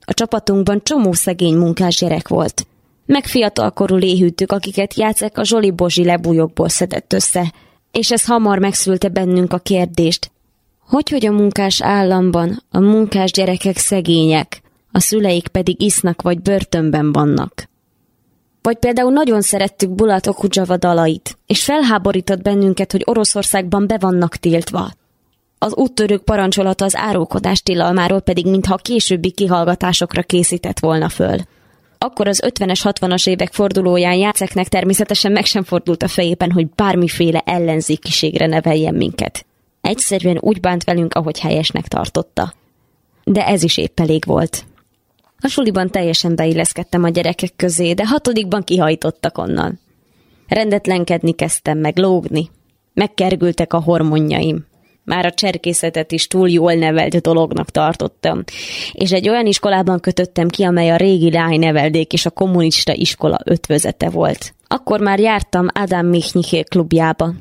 [0.00, 2.66] A csapatunkban csomó szegény munkás gyerek volt.
[3.06, 7.52] Meg fiatalkorú léhűtük, akiket játszek a Zsoli Bozsi lebújokból szedett össze,
[7.92, 10.30] és ez hamar megszülte bennünk a kérdést.
[10.88, 14.62] Hogy, hogy a munkás államban a munkás gyerekek szegények,
[14.92, 17.68] a szüleik pedig isznak vagy börtönben vannak?
[18.62, 24.90] Vagy például nagyon szerettük Bulat Okudzsava dalait, és felháborított bennünket, hogy Oroszországban be vannak tiltva.
[25.58, 31.38] Az úttörők parancsolata az árulkodás tilalmáról pedig mintha későbbi kihallgatásokra készített volna föl.
[31.98, 37.42] Akkor az 50-es, 60-as évek fordulóján játszeknek természetesen meg sem fordult a fejében, hogy bármiféle
[37.44, 39.45] ellenzékiségre neveljen minket.
[39.86, 42.52] Egyszerűen úgy bánt velünk, ahogy helyesnek tartotta.
[43.24, 44.64] De ez is épp elég volt.
[45.38, 49.80] A suliban teljesen beilleszkedtem a gyerekek közé, de hatodikban kihajtottak onnan.
[50.48, 52.50] Rendetlenkedni kezdtem, meg lógni.
[52.94, 54.66] Megkergültek a hormonjaim.
[55.04, 58.42] Már a cserkészetet is túl jól nevelt dolognak tartottam.
[58.92, 64.10] És egy olyan iskolában kötöttem ki, amely a régi neveldék és a kommunista iskola ötvözete
[64.10, 64.54] volt.
[64.66, 67.34] Akkor már jártam Adam Michniché klubjába.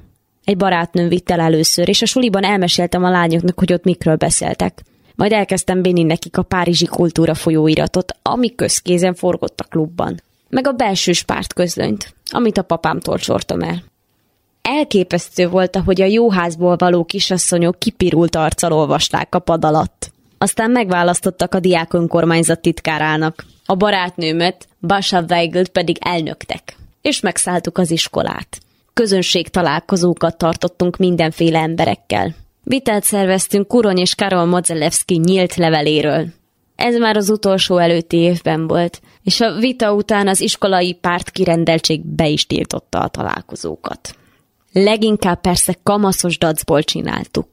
[0.46, 4.82] Egy barátnőm vitt el először, és a suliban elmeséltem a lányoknak, hogy ott mikről beszéltek.
[5.16, 10.22] Majd elkezdtem béni nekik a Párizsi kultúra folyóiratot, ami közkézen forgott a klubban.
[10.50, 13.84] Meg a belső párt közlönyt, amit a papámtól csortam el.
[14.62, 20.12] Elképesztő volt, ahogy a jóházból való kisasszonyok kipirult arccal olvasták a pad alatt.
[20.38, 23.46] Aztán megválasztottak a diák önkormányzat titkárának.
[23.66, 26.78] A barátnőmet, Basha Weigelt pedig elnöktek.
[27.02, 28.60] És megszálltuk az iskolát.
[29.02, 32.36] Közönség találkozókat tartottunk mindenféle emberekkel.
[32.64, 36.26] Vitát szerveztünk Kurony és Karol Modzelewski nyílt leveléről.
[36.76, 42.06] Ez már az utolsó előtti évben volt, és a vita után az iskolai párt kirendeltség
[42.06, 44.16] be is tiltotta a találkozókat.
[44.72, 47.48] Leginkább persze kamaszos dacból csináltuk.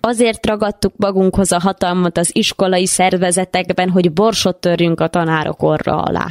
[0.00, 6.26] Azért ragadtuk magunkhoz a hatalmat az iskolai szervezetekben, hogy borsot törjünk a tanárok orra alá.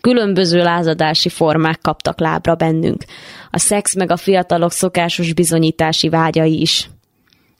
[0.00, 3.04] Különböző lázadási formák kaptak lábra bennünk.
[3.50, 6.88] A szex meg a fiatalok szokásos bizonyítási vágyai is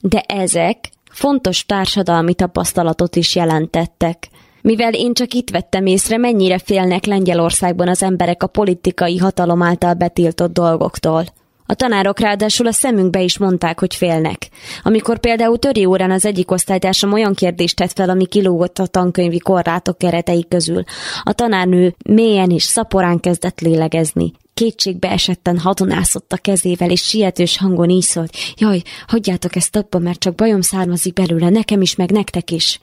[0.01, 4.27] de ezek fontos társadalmi tapasztalatot is jelentettek.
[4.61, 9.93] Mivel én csak itt vettem észre, mennyire félnek Lengyelországban az emberek a politikai hatalom által
[9.93, 11.25] betiltott dolgoktól.
[11.71, 14.49] A tanárok ráadásul a szemünkbe is mondták, hogy félnek.
[14.83, 19.39] Amikor például töri órán az egyik osztálytársam olyan kérdést tett fel, ami kilógott a tankönyvi
[19.39, 20.83] korlátok keretei közül.
[21.23, 27.89] A tanárnő mélyen és szaporán kezdett lélegezni kétségbe esetten hadonászott a kezével, és sietős hangon
[27.89, 32.51] így szólt, jaj, hagyjátok ezt abba, mert csak bajom származik belőle, nekem is, meg nektek
[32.51, 32.81] is.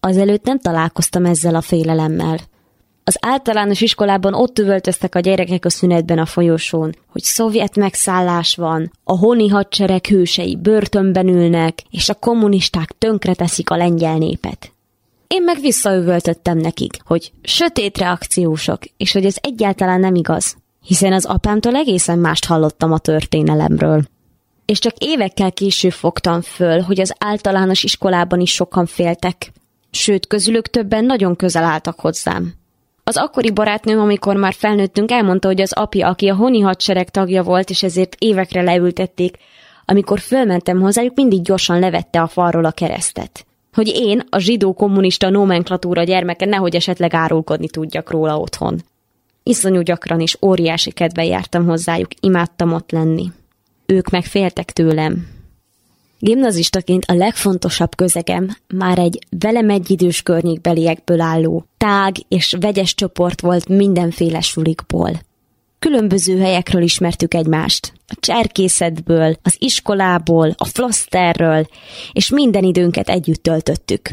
[0.00, 2.38] Azelőtt nem találkoztam ezzel a félelemmel.
[3.10, 8.92] Az általános iskolában ott üvöltöztek a gyerekek a szünetben a folyosón, hogy szovjet megszállás van,
[9.04, 14.72] a honi hadsereg hősei börtönben ülnek, és a kommunisták tönkreteszik a lengyel népet.
[15.26, 21.24] Én meg visszaüvöltöttem nekik, hogy sötét reakciósok, és hogy ez egyáltalán nem igaz hiszen az
[21.24, 24.02] apámtól egészen mást hallottam a történelemről.
[24.64, 29.52] És csak évekkel később fogtam föl, hogy az általános iskolában is sokan féltek,
[29.90, 32.59] sőt, közülük többen nagyon közel álltak hozzám.
[33.04, 37.42] Az akkori barátnőm, amikor már felnőttünk, elmondta, hogy az apja, aki a honi hadsereg tagja
[37.42, 39.36] volt, és ezért évekre leültették,
[39.84, 43.46] amikor fölmentem hozzájuk, mindig gyorsan levette a falról a keresztet.
[43.72, 48.82] Hogy én, a zsidó kommunista nomenklatúra gyermeke, nehogy esetleg árulkodni tudjak róla otthon.
[49.42, 53.32] Iszonyú gyakran is óriási kedve jártam hozzájuk, imádtam ott lenni.
[53.86, 55.39] Ők meg féltek tőlem.
[56.22, 63.68] Gimnazistaként a legfontosabb közegem már egy velem egyidős környékbeliekből álló, tág és vegyes csoport volt
[63.68, 65.10] mindenféle sulikból.
[65.78, 67.92] Különböző helyekről ismertük egymást.
[68.06, 71.66] A cserkészetből, az iskolából, a floszterről,
[72.12, 74.10] és minden időnket együtt töltöttük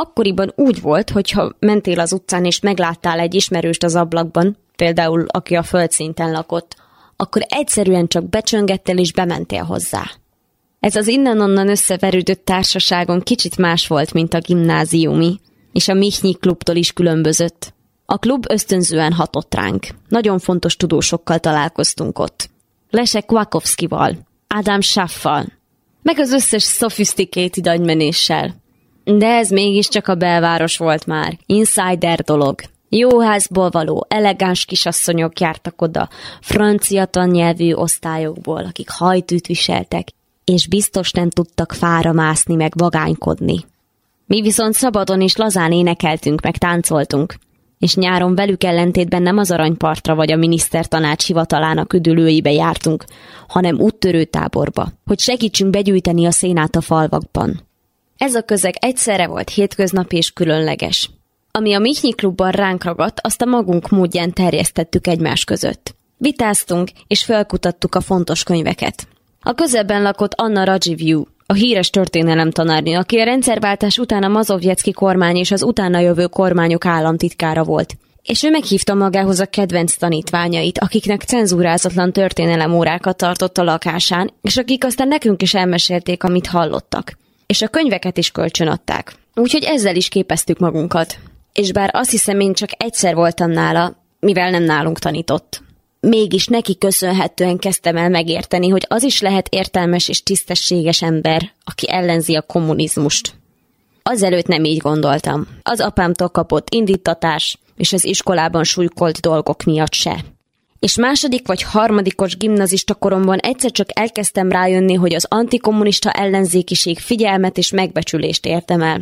[0.00, 5.54] akkoriban úgy volt, hogyha mentél az utcán és megláttál egy ismerőst az ablakban, például aki
[5.54, 6.76] a földszinten lakott,
[7.16, 10.10] akkor egyszerűen csak becsöngettél és bementél hozzá.
[10.80, 15.40] Ez az innen-onnan összeverődött társaságon kicsit más volt, mint a gimnáziumi,
[15.72, 17.74] és a Michnyi klubtól is különbözött.
[18.06, 19.86] A klub ösztönzően hatott ránk.
[20.08, 22.50] Nagyon fontos tudósokkal találkoztunk ott.
[22.90, 24.18] Leszek Kvakovszkival,
[24.48, 25.46] Adam Schaffal,
[26.02, 28.54] meg az összes sophisticated agymenéssel.
[29.04, 31.38] De ez mégiscsak a belváros volt már.
[31.46, 32.60] Insider dolog.
[32.88, 36.08] Jó házból való, elegáns kisasszonyok jártak oda,
[36.40, 40.08] francia tannyelvű osztályokból, akik hajtűt viseltek,
[40.50, 43.64] és biztos nem tudtak fára mászni meg vagánykodni.
[44.26, 47.34] Mi viszont szabadon és lazán énekeltünk, meg táncoltunk,
[47.78, 53.04] és nyáron velük ellentétben nem az aranypartra vagy a minisztertanács hivatalának üdülőibe jártunk,
[53.48, 57.60] hanem úttörő táborba, hogy segítsünk begyűjteni a szénát a falvakban.
[58.16, 61.10] Ez a közeg egyszerre volt hétköznapi és különleges.
[61.50, 65.94] Ami a Michnyi klubban ránk ragadt, azt a magunk módján terjesztettük egymás között.
[66.16, 69.08] Vitáztunk, és felkutattuk a fontos könyveket.
[69.42, 74.92] A közelben lakott Anna Rajiviu, a híres történelem tanárnő, aki a rendszerváltás után a Mazovjecki
[74.92, 77.96] kormány és az utána jövő kormányok államtitkára volt.
[78.22, 84.56] És ő meghívta magához a kedvenc tanítványait, akiknek cenzúrázatlan történelem órákat tartott a lakásán, és
[84.56, 87.18] akik aztán nekünk is elmesélték, amit hallottak.
[87.46, 89.14] És a könyveket is kölcsönadták.
[89.34, 91.18] Úgyhogy ezzel is képeztük magunkat.
[91.52, 95.62] És bár azt hiszem, én csak egyszer voltam nála, mivel nem nálunk tanított
[96.00, 101.90] mégis neki köszönhetően kezdtem el megérteni, hogy az is lehet értelmes és tisztességes ember, aki
[101.90, 103.34] ellenzi a kommunizmust.
[104.02, 105.46] Azelőtt nem így gondoltam.
[105.62, 110.24] Az apámtól kapott indítatás, és az iskolában súlykolt dolgok miatt se.
[110.78, 117.58] És második vagy harmadikos gimnazista koromban egyszer csak elkezdtem rájönni, hogy az antikommunista ellenzékiség figyelmet
[117.58, 119.00] és megbecsülést értem el.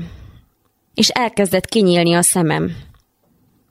[0.95, 2.77] És elkezdett kinyílni a szemem.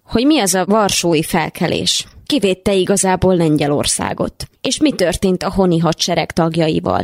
[0.04, 2.08] Hogy mi az a varsói felkelés?
[2.28, 4.46] Kivédte igazából Lengyelországot.
[4.62, 7.04] És mi történt a honi hadsereg tagjaival?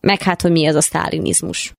[0.00, 1.72] Meg hát, hogy mi az a sztálinizmus.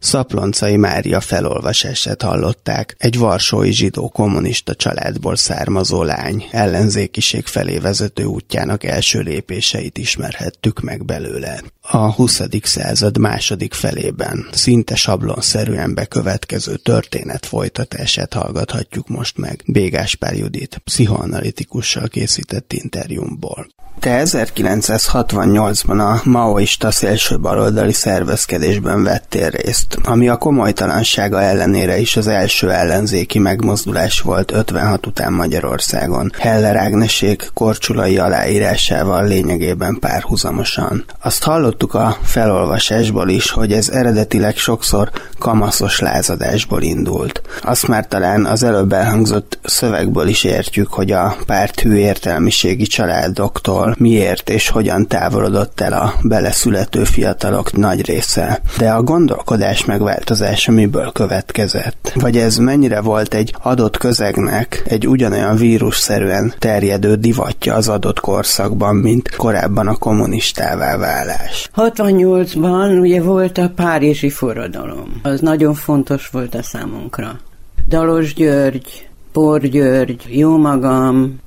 [0.00, 8.84] Szaploncai Mária felolvasását hallották, egy varsói zsidó kommunista családból származó lány ellenzékiség felé vezető útjának
[8.84, 11.62] első lépéseit ismerhettük meg belőle.
[11.80, 12.40] A 20.
[12.62, 22.08] század második felében szinte sablonszerűen bekövetkező történet folytatását hallgathatjuk most meg Bégás Pál Judit pszichoanalitikussal
[22.08, 23.66] készített interjúmból.
[23.98, 32.26] Te 1968-ban a maoista szélső baloldali szervezkedésben vettél részt, ami a komolytalansága ellenére is az
[32.26, 36.32] első ellenzéki megmozdulás volt 56 után Magyarországon.
[36.38, 41.04] Heller Ágnesék korcsulai aláírásával lényegében párhuzamosan.
[41.22, 47.42] Azt hallottuk a felolvasásból is, hogy ez eredetileg sokszor kamaszos lázadásból indult.
[47.62, 53.79] Azt már talán az előbb elhangzott szövegből is értjük, hogy a párt hű értelmiségi családoktól
[53.98, 58.60] miért és hogyan távolodott el a beleszülető fiatalok nagy része.
[58.78, 62.12] De a gondolkodás megváltozása miből következett?
[62.14, 68.96] Vagy ez mennyire volt egy adott közegnek egy ugyanolyan vírusszerűen terjedő divatja az adott korszakban,
[68.96, 71.70] mint korábban a kommunistává válás?
[71.76, 75.20] 68-ban ugye volt a Párizsi forradalom.
[75.22, 77.40] Az nagyon fontos volt a számunkra.
[77.88, 80.56] Dalos György, Por György, jó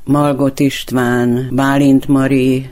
[0.04, 2.70] Malgot István, Bálint Mari,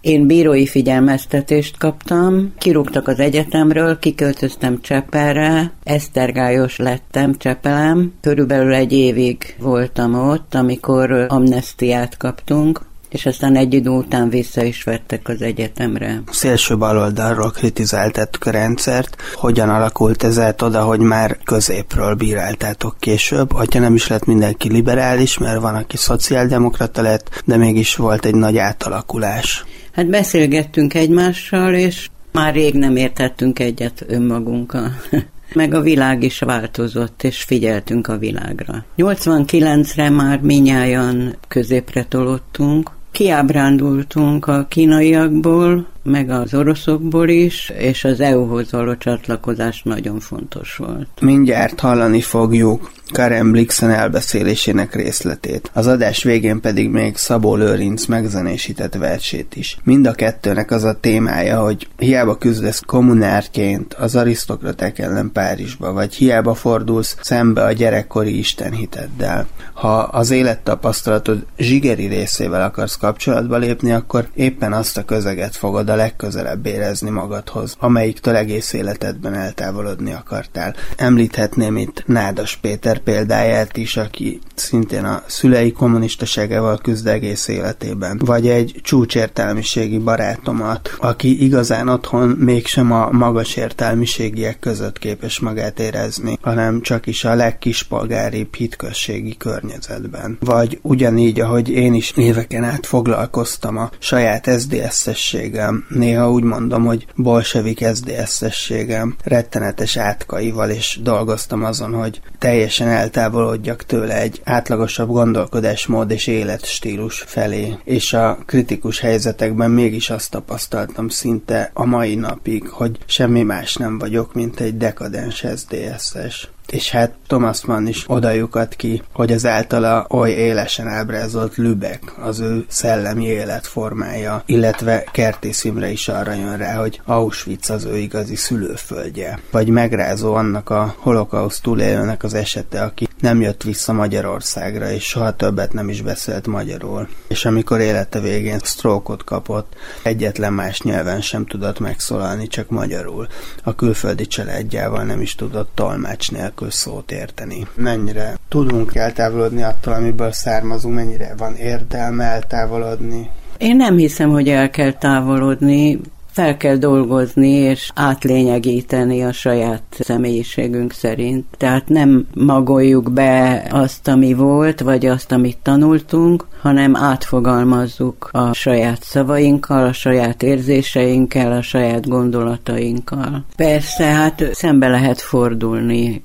[0.00, 8.12] én bírói figyelmeztetést kaptam, kirúgtak az egyetemről, kiköltöztem Csepelre, esztergályos lettem Csepelem.
[8.20, 12.80] Körülbelül egy évig voltam ott, amikor amnestiát kaptunk
[13.16, 16.22] és aztán egy idő után vissza is vettek az egyetemre.
[16.30, 19.16] Szélső baloldalról kritizáltátok a rendszert.
[19.34, 23.52] Hogyan alakult ez át oda, hogy már középről bíráltátok később?
[23.52, 28.34] Hogyha nem is lett mindenki liberális, mert van, aki szociáldemokrata lett, de mégis volt egy
[28.34, 29.64] nagy átalakulás.
[29.92, 34.92] Hát beszélgettünk egymással, és már rég nem értettünk egyet önmagunkkal.
[35.54, 38.84] meg a világ is változott, és figyeltünk a világra.
[38.96, 48.70] 89-re már minnyáján középre tolottunk, kiábrándultunk a kínaiakból, meg az oroszokból is, és az EU-hoz
[48.72, 51.08] való csatlakozás nagyon fontos volt.
[51.20, 55.70] Mindjárt hallani fogjuk Karen Blixen elbeszélésének részletét.
[55.72, 59.76] Az adás végén pedig még Szabó Lőrinc megzenésített versét is.
[59.84, 66.14] Mind a kettőnek az a témája, hogy hiába küzdesz kommunárként az arisztokraták ellen Párizsba, vagy
[66.14, 69.46] hiába fordulsz szembe a gyerekkori istenhiteddel.
[69.74, 75.96] Ha az élettapasztalatod zsigeri részével akarsz kapcsolatba lépni, akkor éppen azt a közeget fogod a
[75.96, 80.74] legközelebb érezni magadhoz, amelyiktől egész életedben eltávolodni akartál.
[80.96, 88.20] Említhetném itt Nádas Péter ember példáját is, aki szintén a szülei kommunistaságával küzd egész életében,
[88.24, 96.38] vagy egy csúcsértelmiségi barátomat, aki igazán otthon mégsem a magas értelmiségiek között képes magát érezni,
[96.40, 100.38] hanem csak is a legkispolgáribb hitközségi környezetben.
[100.40, 107.06] Vagy ugyanígy, ahogy én is éveken át foglalkoztam a saját SZDSZ-ességem, néha úgy mondom, hogy
[107.14, 116.26] bolsevik SZDSZ-ességem, rettenetes átkaival, és dolgoztam azon, hogy teljesen eltávolodjak tőle egy átlagosabb gondolkodásmód és
[116.26, 117.76] életstílus felé.
[117.84, 123.98] És a kritikus helyzetekben mégis azt tapasztaltam szinte a mai napig, hogy semmi más nem
[123.98, 130.06] vagyok, mint egy dekadens SZDSZ-es és hát Thomas Mann is odajukat ki, hogy az általa
[130.10, 136.74] oly élesen ábrázolt Lübeck az ő szellemi életformája, illetve Kertész Imre is arra jön rá,
[136.74, 139.38] hogy Auschwitz az ő igazi szülőföldje.
[139.50, 145.36] Vagy megrázó annak a holokauszt túlélőnek az esete, aki nem jött vissza Magyarországra, és soha
[145.36, 147.08] többet nem is beszélt magyarul.
[147.28, 153.26] És amikor élete végén sztrókot kapott, egyetlen más nyelven sem tudott megszólalni, csak magyarul.
[153.62, 157.66] A külföldi családjával nem is tudott tolmács nélkül szót érteni.
[157.74, 163.30] Mennyire tudunk eltávolodni attól, amiből származunk, mennyire van értelme eltávolodni?
[163.58, 166.00] Én nem hiszem, hogy el kell távolodni
[166.36, 171.44] fel kell dolgozni és átlényegíteni a saját személyiségünk szerint.
[171.56, 179.02] Tehát nem magoljuk be azt, ami volt, vagy azt, amit tanultunk, hanem átfogalmazzuk a saját
[179.02, 183.44] szavainkkal, a saját érzéseinkkel, a saját gondolatainkkal.
[183.56, 186.22] Persze, hát szembe lehet fordulni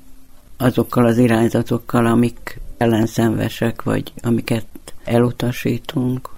[0.56, 4.66] azokkal az irányzatokkal, amik ellenszenvesek, vagy amiket
[5.04, 6.31] elutasítunk.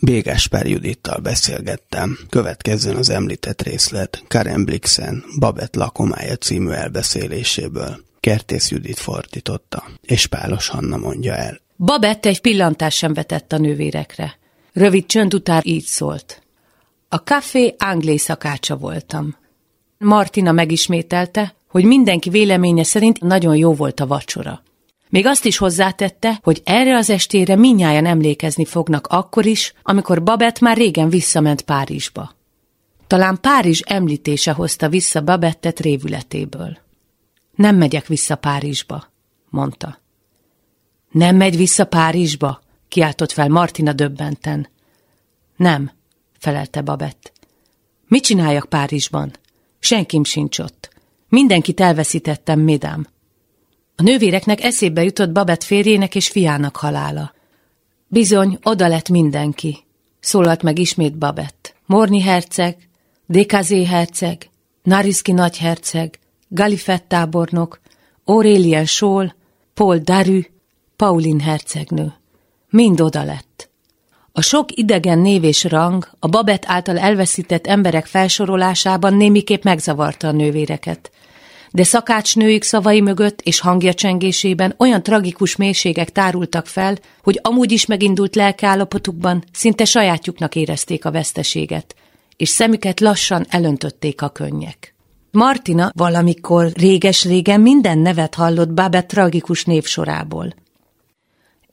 [0.00, 2.18] Bégás Judittal beszélgettem.
[2.28, 8.04] Következzen az említett részlet Karen Blixen Babett lakomája című elbeszéléséből.
[8.20, 11.60] Kertész Judit fordította, és Pálos Hanna mondja el.
[11.76, 14.38] Babett egy pillantás sem vetett a nővérekre.
[14.72, 16.42] Rövid csönd után így szólt.
[17.08, 19.36] A café anglé szakácsa voltam.
[19.98, 24.62] Martina megismételte, hogy mindenki véleménye szerint nagyon jó volt a vacsora.
[25.08, 30.60] Még azt is hozzátette, hogy erre az estére minnyáján emlékezni fognak akkor is, amikor Babett
[30.60, 32.36] már régen visszament Párizsba.
[33.06, 36.78] Talán Párizs említése hozta vissza Babettet révületéből.
[37.54, 39.12] Nem megyek vissza Párizsba,
[39.48, 39.98] mondta.
[41.10, 42.60] Nem megy vissza Párizsba?
[42.88, 44.68] kiáltott fel Martina döbbenten.
[45.56, 45.90] Nem,
[46.38, 47.32] felelte Babett.
[48.08, 49.32] Mit csináljak Párizsban?
[49.78, 50.88] Senkim sincs ott.
[51.28, 53.06] Mindenkit elveszítettem, médám.
[54.00, 57.34] A nővéreknek eszébe jutott Babett férjének és fiának halála.
[58.06, 59.78] Bizony, oda lett mindenki.
[60.20, 61.74] Szólalt meg ismét Babett.
[61.86, 62.76] Morni herceg,
[63.26, 64.50] Dekazé herceg,
[64.82, 66.18] Nariszki nagyherceg,
[66.48, 67.80] Galifett tábornok,
[68.24, 69.34] Aurélien Sól,
[69.74, 70.40] Paul Darü,
[70.96, 72.12] Paulin hercegnő.
[72.70, 73.70] Mind oda lett.
[74.32, 80.32] A sok idegen név és rang a Babett által elveszített emberek felsorolásában némiképp megzavarta a
[80.32, 81.10] nővéreket
[81.70, 87.86] de szakácsnőik szavai mögött és hangja csengésében olyan tragikus mélységek tárultak fel, hogy amúgy is
[87.86, 91.94] megindult lelkeállapotukban szinte sajátjuknak érezték a veszteséget,
[92.36, 94.94] és szemüket lassan elöntötték a könnyek.
[95.30, 100.54] Martina valamikor réges-régen minden nevet hallott Babette tragikus névsorából.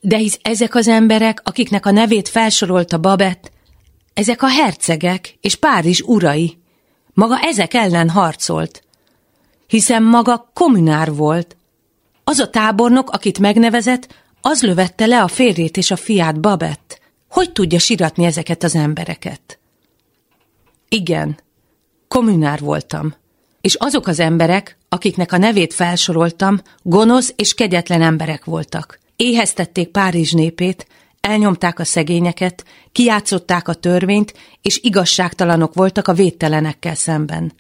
[0.02, 3.52] De hisz ezek az emberek, akiknek a nevét felsorolta Babett,
[4.14, 6.58] ezek a hercegek és Párizs urai.
[7.14, 8.85] Maga ezek ellen harcolt,
[9.68, 11.56] hiszen maga kommunár volt.
[12.24, 14.08] Az a tábornok, akit megnevezett,
[14.42, 17.00] az lövette le a férjét és a fiát Babett.
[17.30, 19.60] Hogy tudja siratni ezeket az embereket?
[20.90, 21.40] Igen,
[22.08, 23.14] kommunár voltam.
[23.62, 29.00] És azok az emberek, akiknek a nevét felsoroltam, gonosz és kegyetlen emberek voltak.
[29.16, 30.88] Éheztették Párizs népét,
[31.22, 37.54] elnyomták a szegényeket, kiátszották a törvényt, és igazságtalanok voltak a védtelenekkel szemben.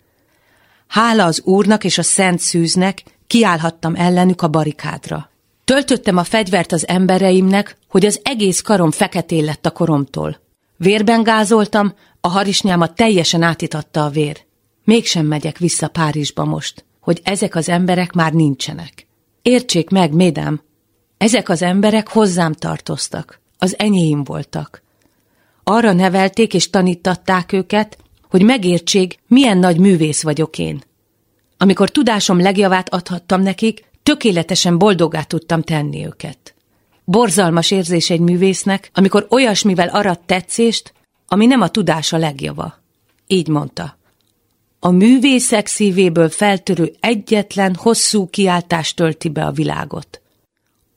[0.87, 5.29] Hála az úrnak és a szent szűznek, kiállhattam ellenük a barikádra.
[5.65, 10.39] Töltöttem a fegyvert az embereimnek, hogy az egész karom feketén lett a koromtól.
[10.77, 14.45] Vérben gázoltam, a harisnyámat teljesen átitatta a vér.
[14.83, 19.07] Mégsem megyek vissza Párizsba most, hogy ezek az emberek már nincsenek.
[19.41, 20.61] Értsék meg, médám,
[21.17, 24.81] ezek az emberek hozzám tartoztak, az enyéim voltak.
[25.63, 27.97] Arra nevelték és tanítatták őket,
[28.35, 30.81] hogy megértsék, milyen nagy művész vagyok én.
[31.57, 36.55] Amikor tudásom legjavát adhattam nekik, tökéletesen boldogá tudtam tenni őket.
[37.05, 40.93] Borzalmas érzés egy művésznek, amikor olyasmivel arat tetszést,
[41.27, 42.81] ami nem a tudása legjava.
[43.27, 43.97] Így mondta.
[44.79, 50.21] A művészek szívéből feltörő egyetlen, hosszú kiáltás tölti be a világot.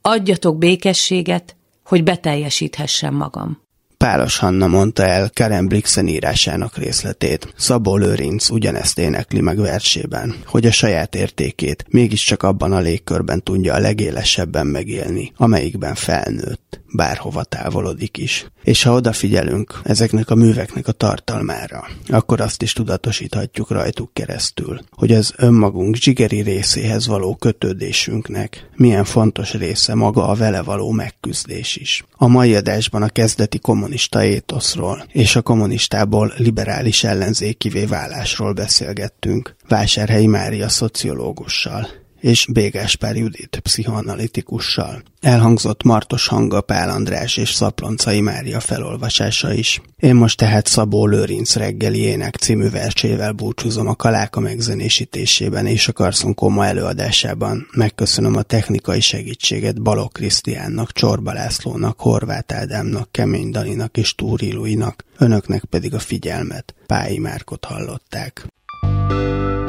[0.01, 3.68] adjatok békességet, hogy beteljesíthessem magam.
[4.05, 7.53] Pálos Hanna mondta el Karen Blixen írásának részletét.
[7.57, 13.75] Szabó Lőrinc ugyanezt énekli meg versében, hogy a saját értékét mégiscsak abban a légkörben tudja
[13.75, 18.47] a legélesebben megélni, amelyikben felnőtt, bárhova távolodik is.
[18.63, 25.13] És ha odafigyelünk ezeknek a műveknek a tartalmára, akkor azt is tudatosíthatjuk rajtuk keresztül, hogy
[25.13, 32.05] az önmagunk zsigeri részéhez való kötődésünknek milyen fontos része maga a vele való megküzdés is.
[32.17, 33.59] A mai adásban a kezdeti
[33.89, 41.89] kommunista étoszról és a kommunistából liberális ellenzékivé válásról beszélgettünk Vásárhelyi Mária szociológussal
[42.21, 45.03] és Bégáspár Judit pszichoanalitikussal.
[45.21, 49.81] Elhangzott Martos Hanga Pál András és Szaploncai Mária felolvasása is.
[49.97, 55.93] Én most tehát Szabó Lőrinc reggeli ének című versével búcsúzom a Kaláka megzenésítésében és a
[55.93, 57.67] Karszon Koma előadásában.
[57.73, 65.05] Megköszönöm a technikai segítséget Balok Krisztiánnak, Csorba Lászlónak, Horváth Ádámnak, Kemény Daninak és Túri Luinak,
[65.19, 66.75] önöknek pedig a figyelmet.
[66.87, 68.47] Pályi Márkot hallották.
[68.81, 69.68] De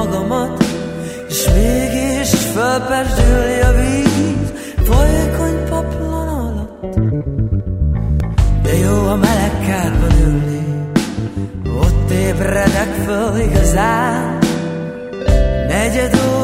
[0.00, 0.64] magamat,
[1.28, 4.48] és mégis fölperdülni a víz.
[4.88, 6.96] Folyékony paplan alatt.
[8.62, 10.90] De jó a meleg kádban ülni,
[11.80, 14.38] ott ébredek föl igazán,
[15.68, 16.39] negyed órát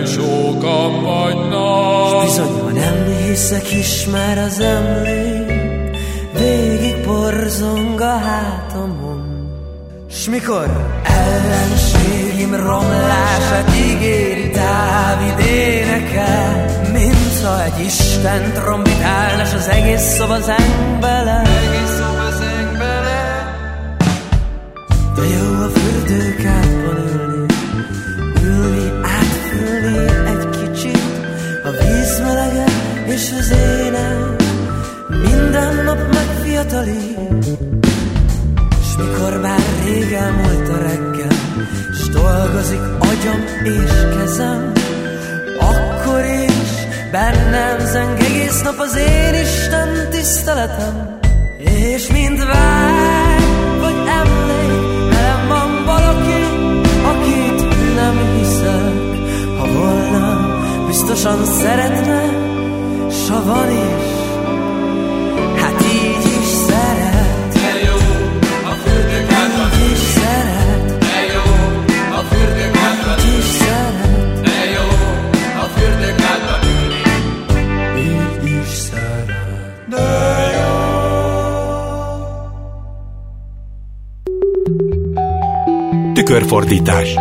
[0.00, 5.52] mely sokan s vagynak, bizony, ha nem hiszek is már az emlék,
[6.38, 9.48] végig borzong a hátamon.
[10.10, 20.02] S mikor ellenségim romlását ígéri Dávid énekel, mint ha egy Isten trombitálna, s az egész
[20.16, 21.40] szoba zeng bele.
[21.40, 23.18] Egész szoba zeng bele.
[25.14, 26.79] De jó a fürdőkádban
[33.12, 34.42] és az ének,
[35.08, 37.44] minden nap megfiatalít.
[38.82, 41.36] S mikor már rég elmúlt a reggel,
[42.02, 44.72] S dolgozik agyam és kezem,
[45.58, 46.68] Akkor is
[47.10, 51.18] bennem zeng egész nap az én Isten tiszteletem.
[51.58, 53.44] És mint vágy
[53.80, 56.42] vagy emlék, velem van valaki,
[57.04, 57.60] akit
[57.94, 58.94] nem hiszek.
[59.58, 62.39] Ha volna, biztosan szeretne,
[63.30, 64.08] ha van is,
[65.60, 67.52] hát így is szeret.
[67.52, 67.96] de jó
[68.64, 71.44] a fürdőkádban, Így is szeret, de jó
[72.18, 74.86] a fürdőkádban, így is szeret, de jó
[75.60, 76.60] a fürdőkádban
[77.98, 79.50] így is szeret.
[86.14, 87.14] Tükörfordítás.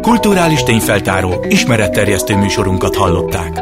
[0.00, 3.59] Kulturális tényfeltáró, ismeretterjesztő műsorunkat hallották.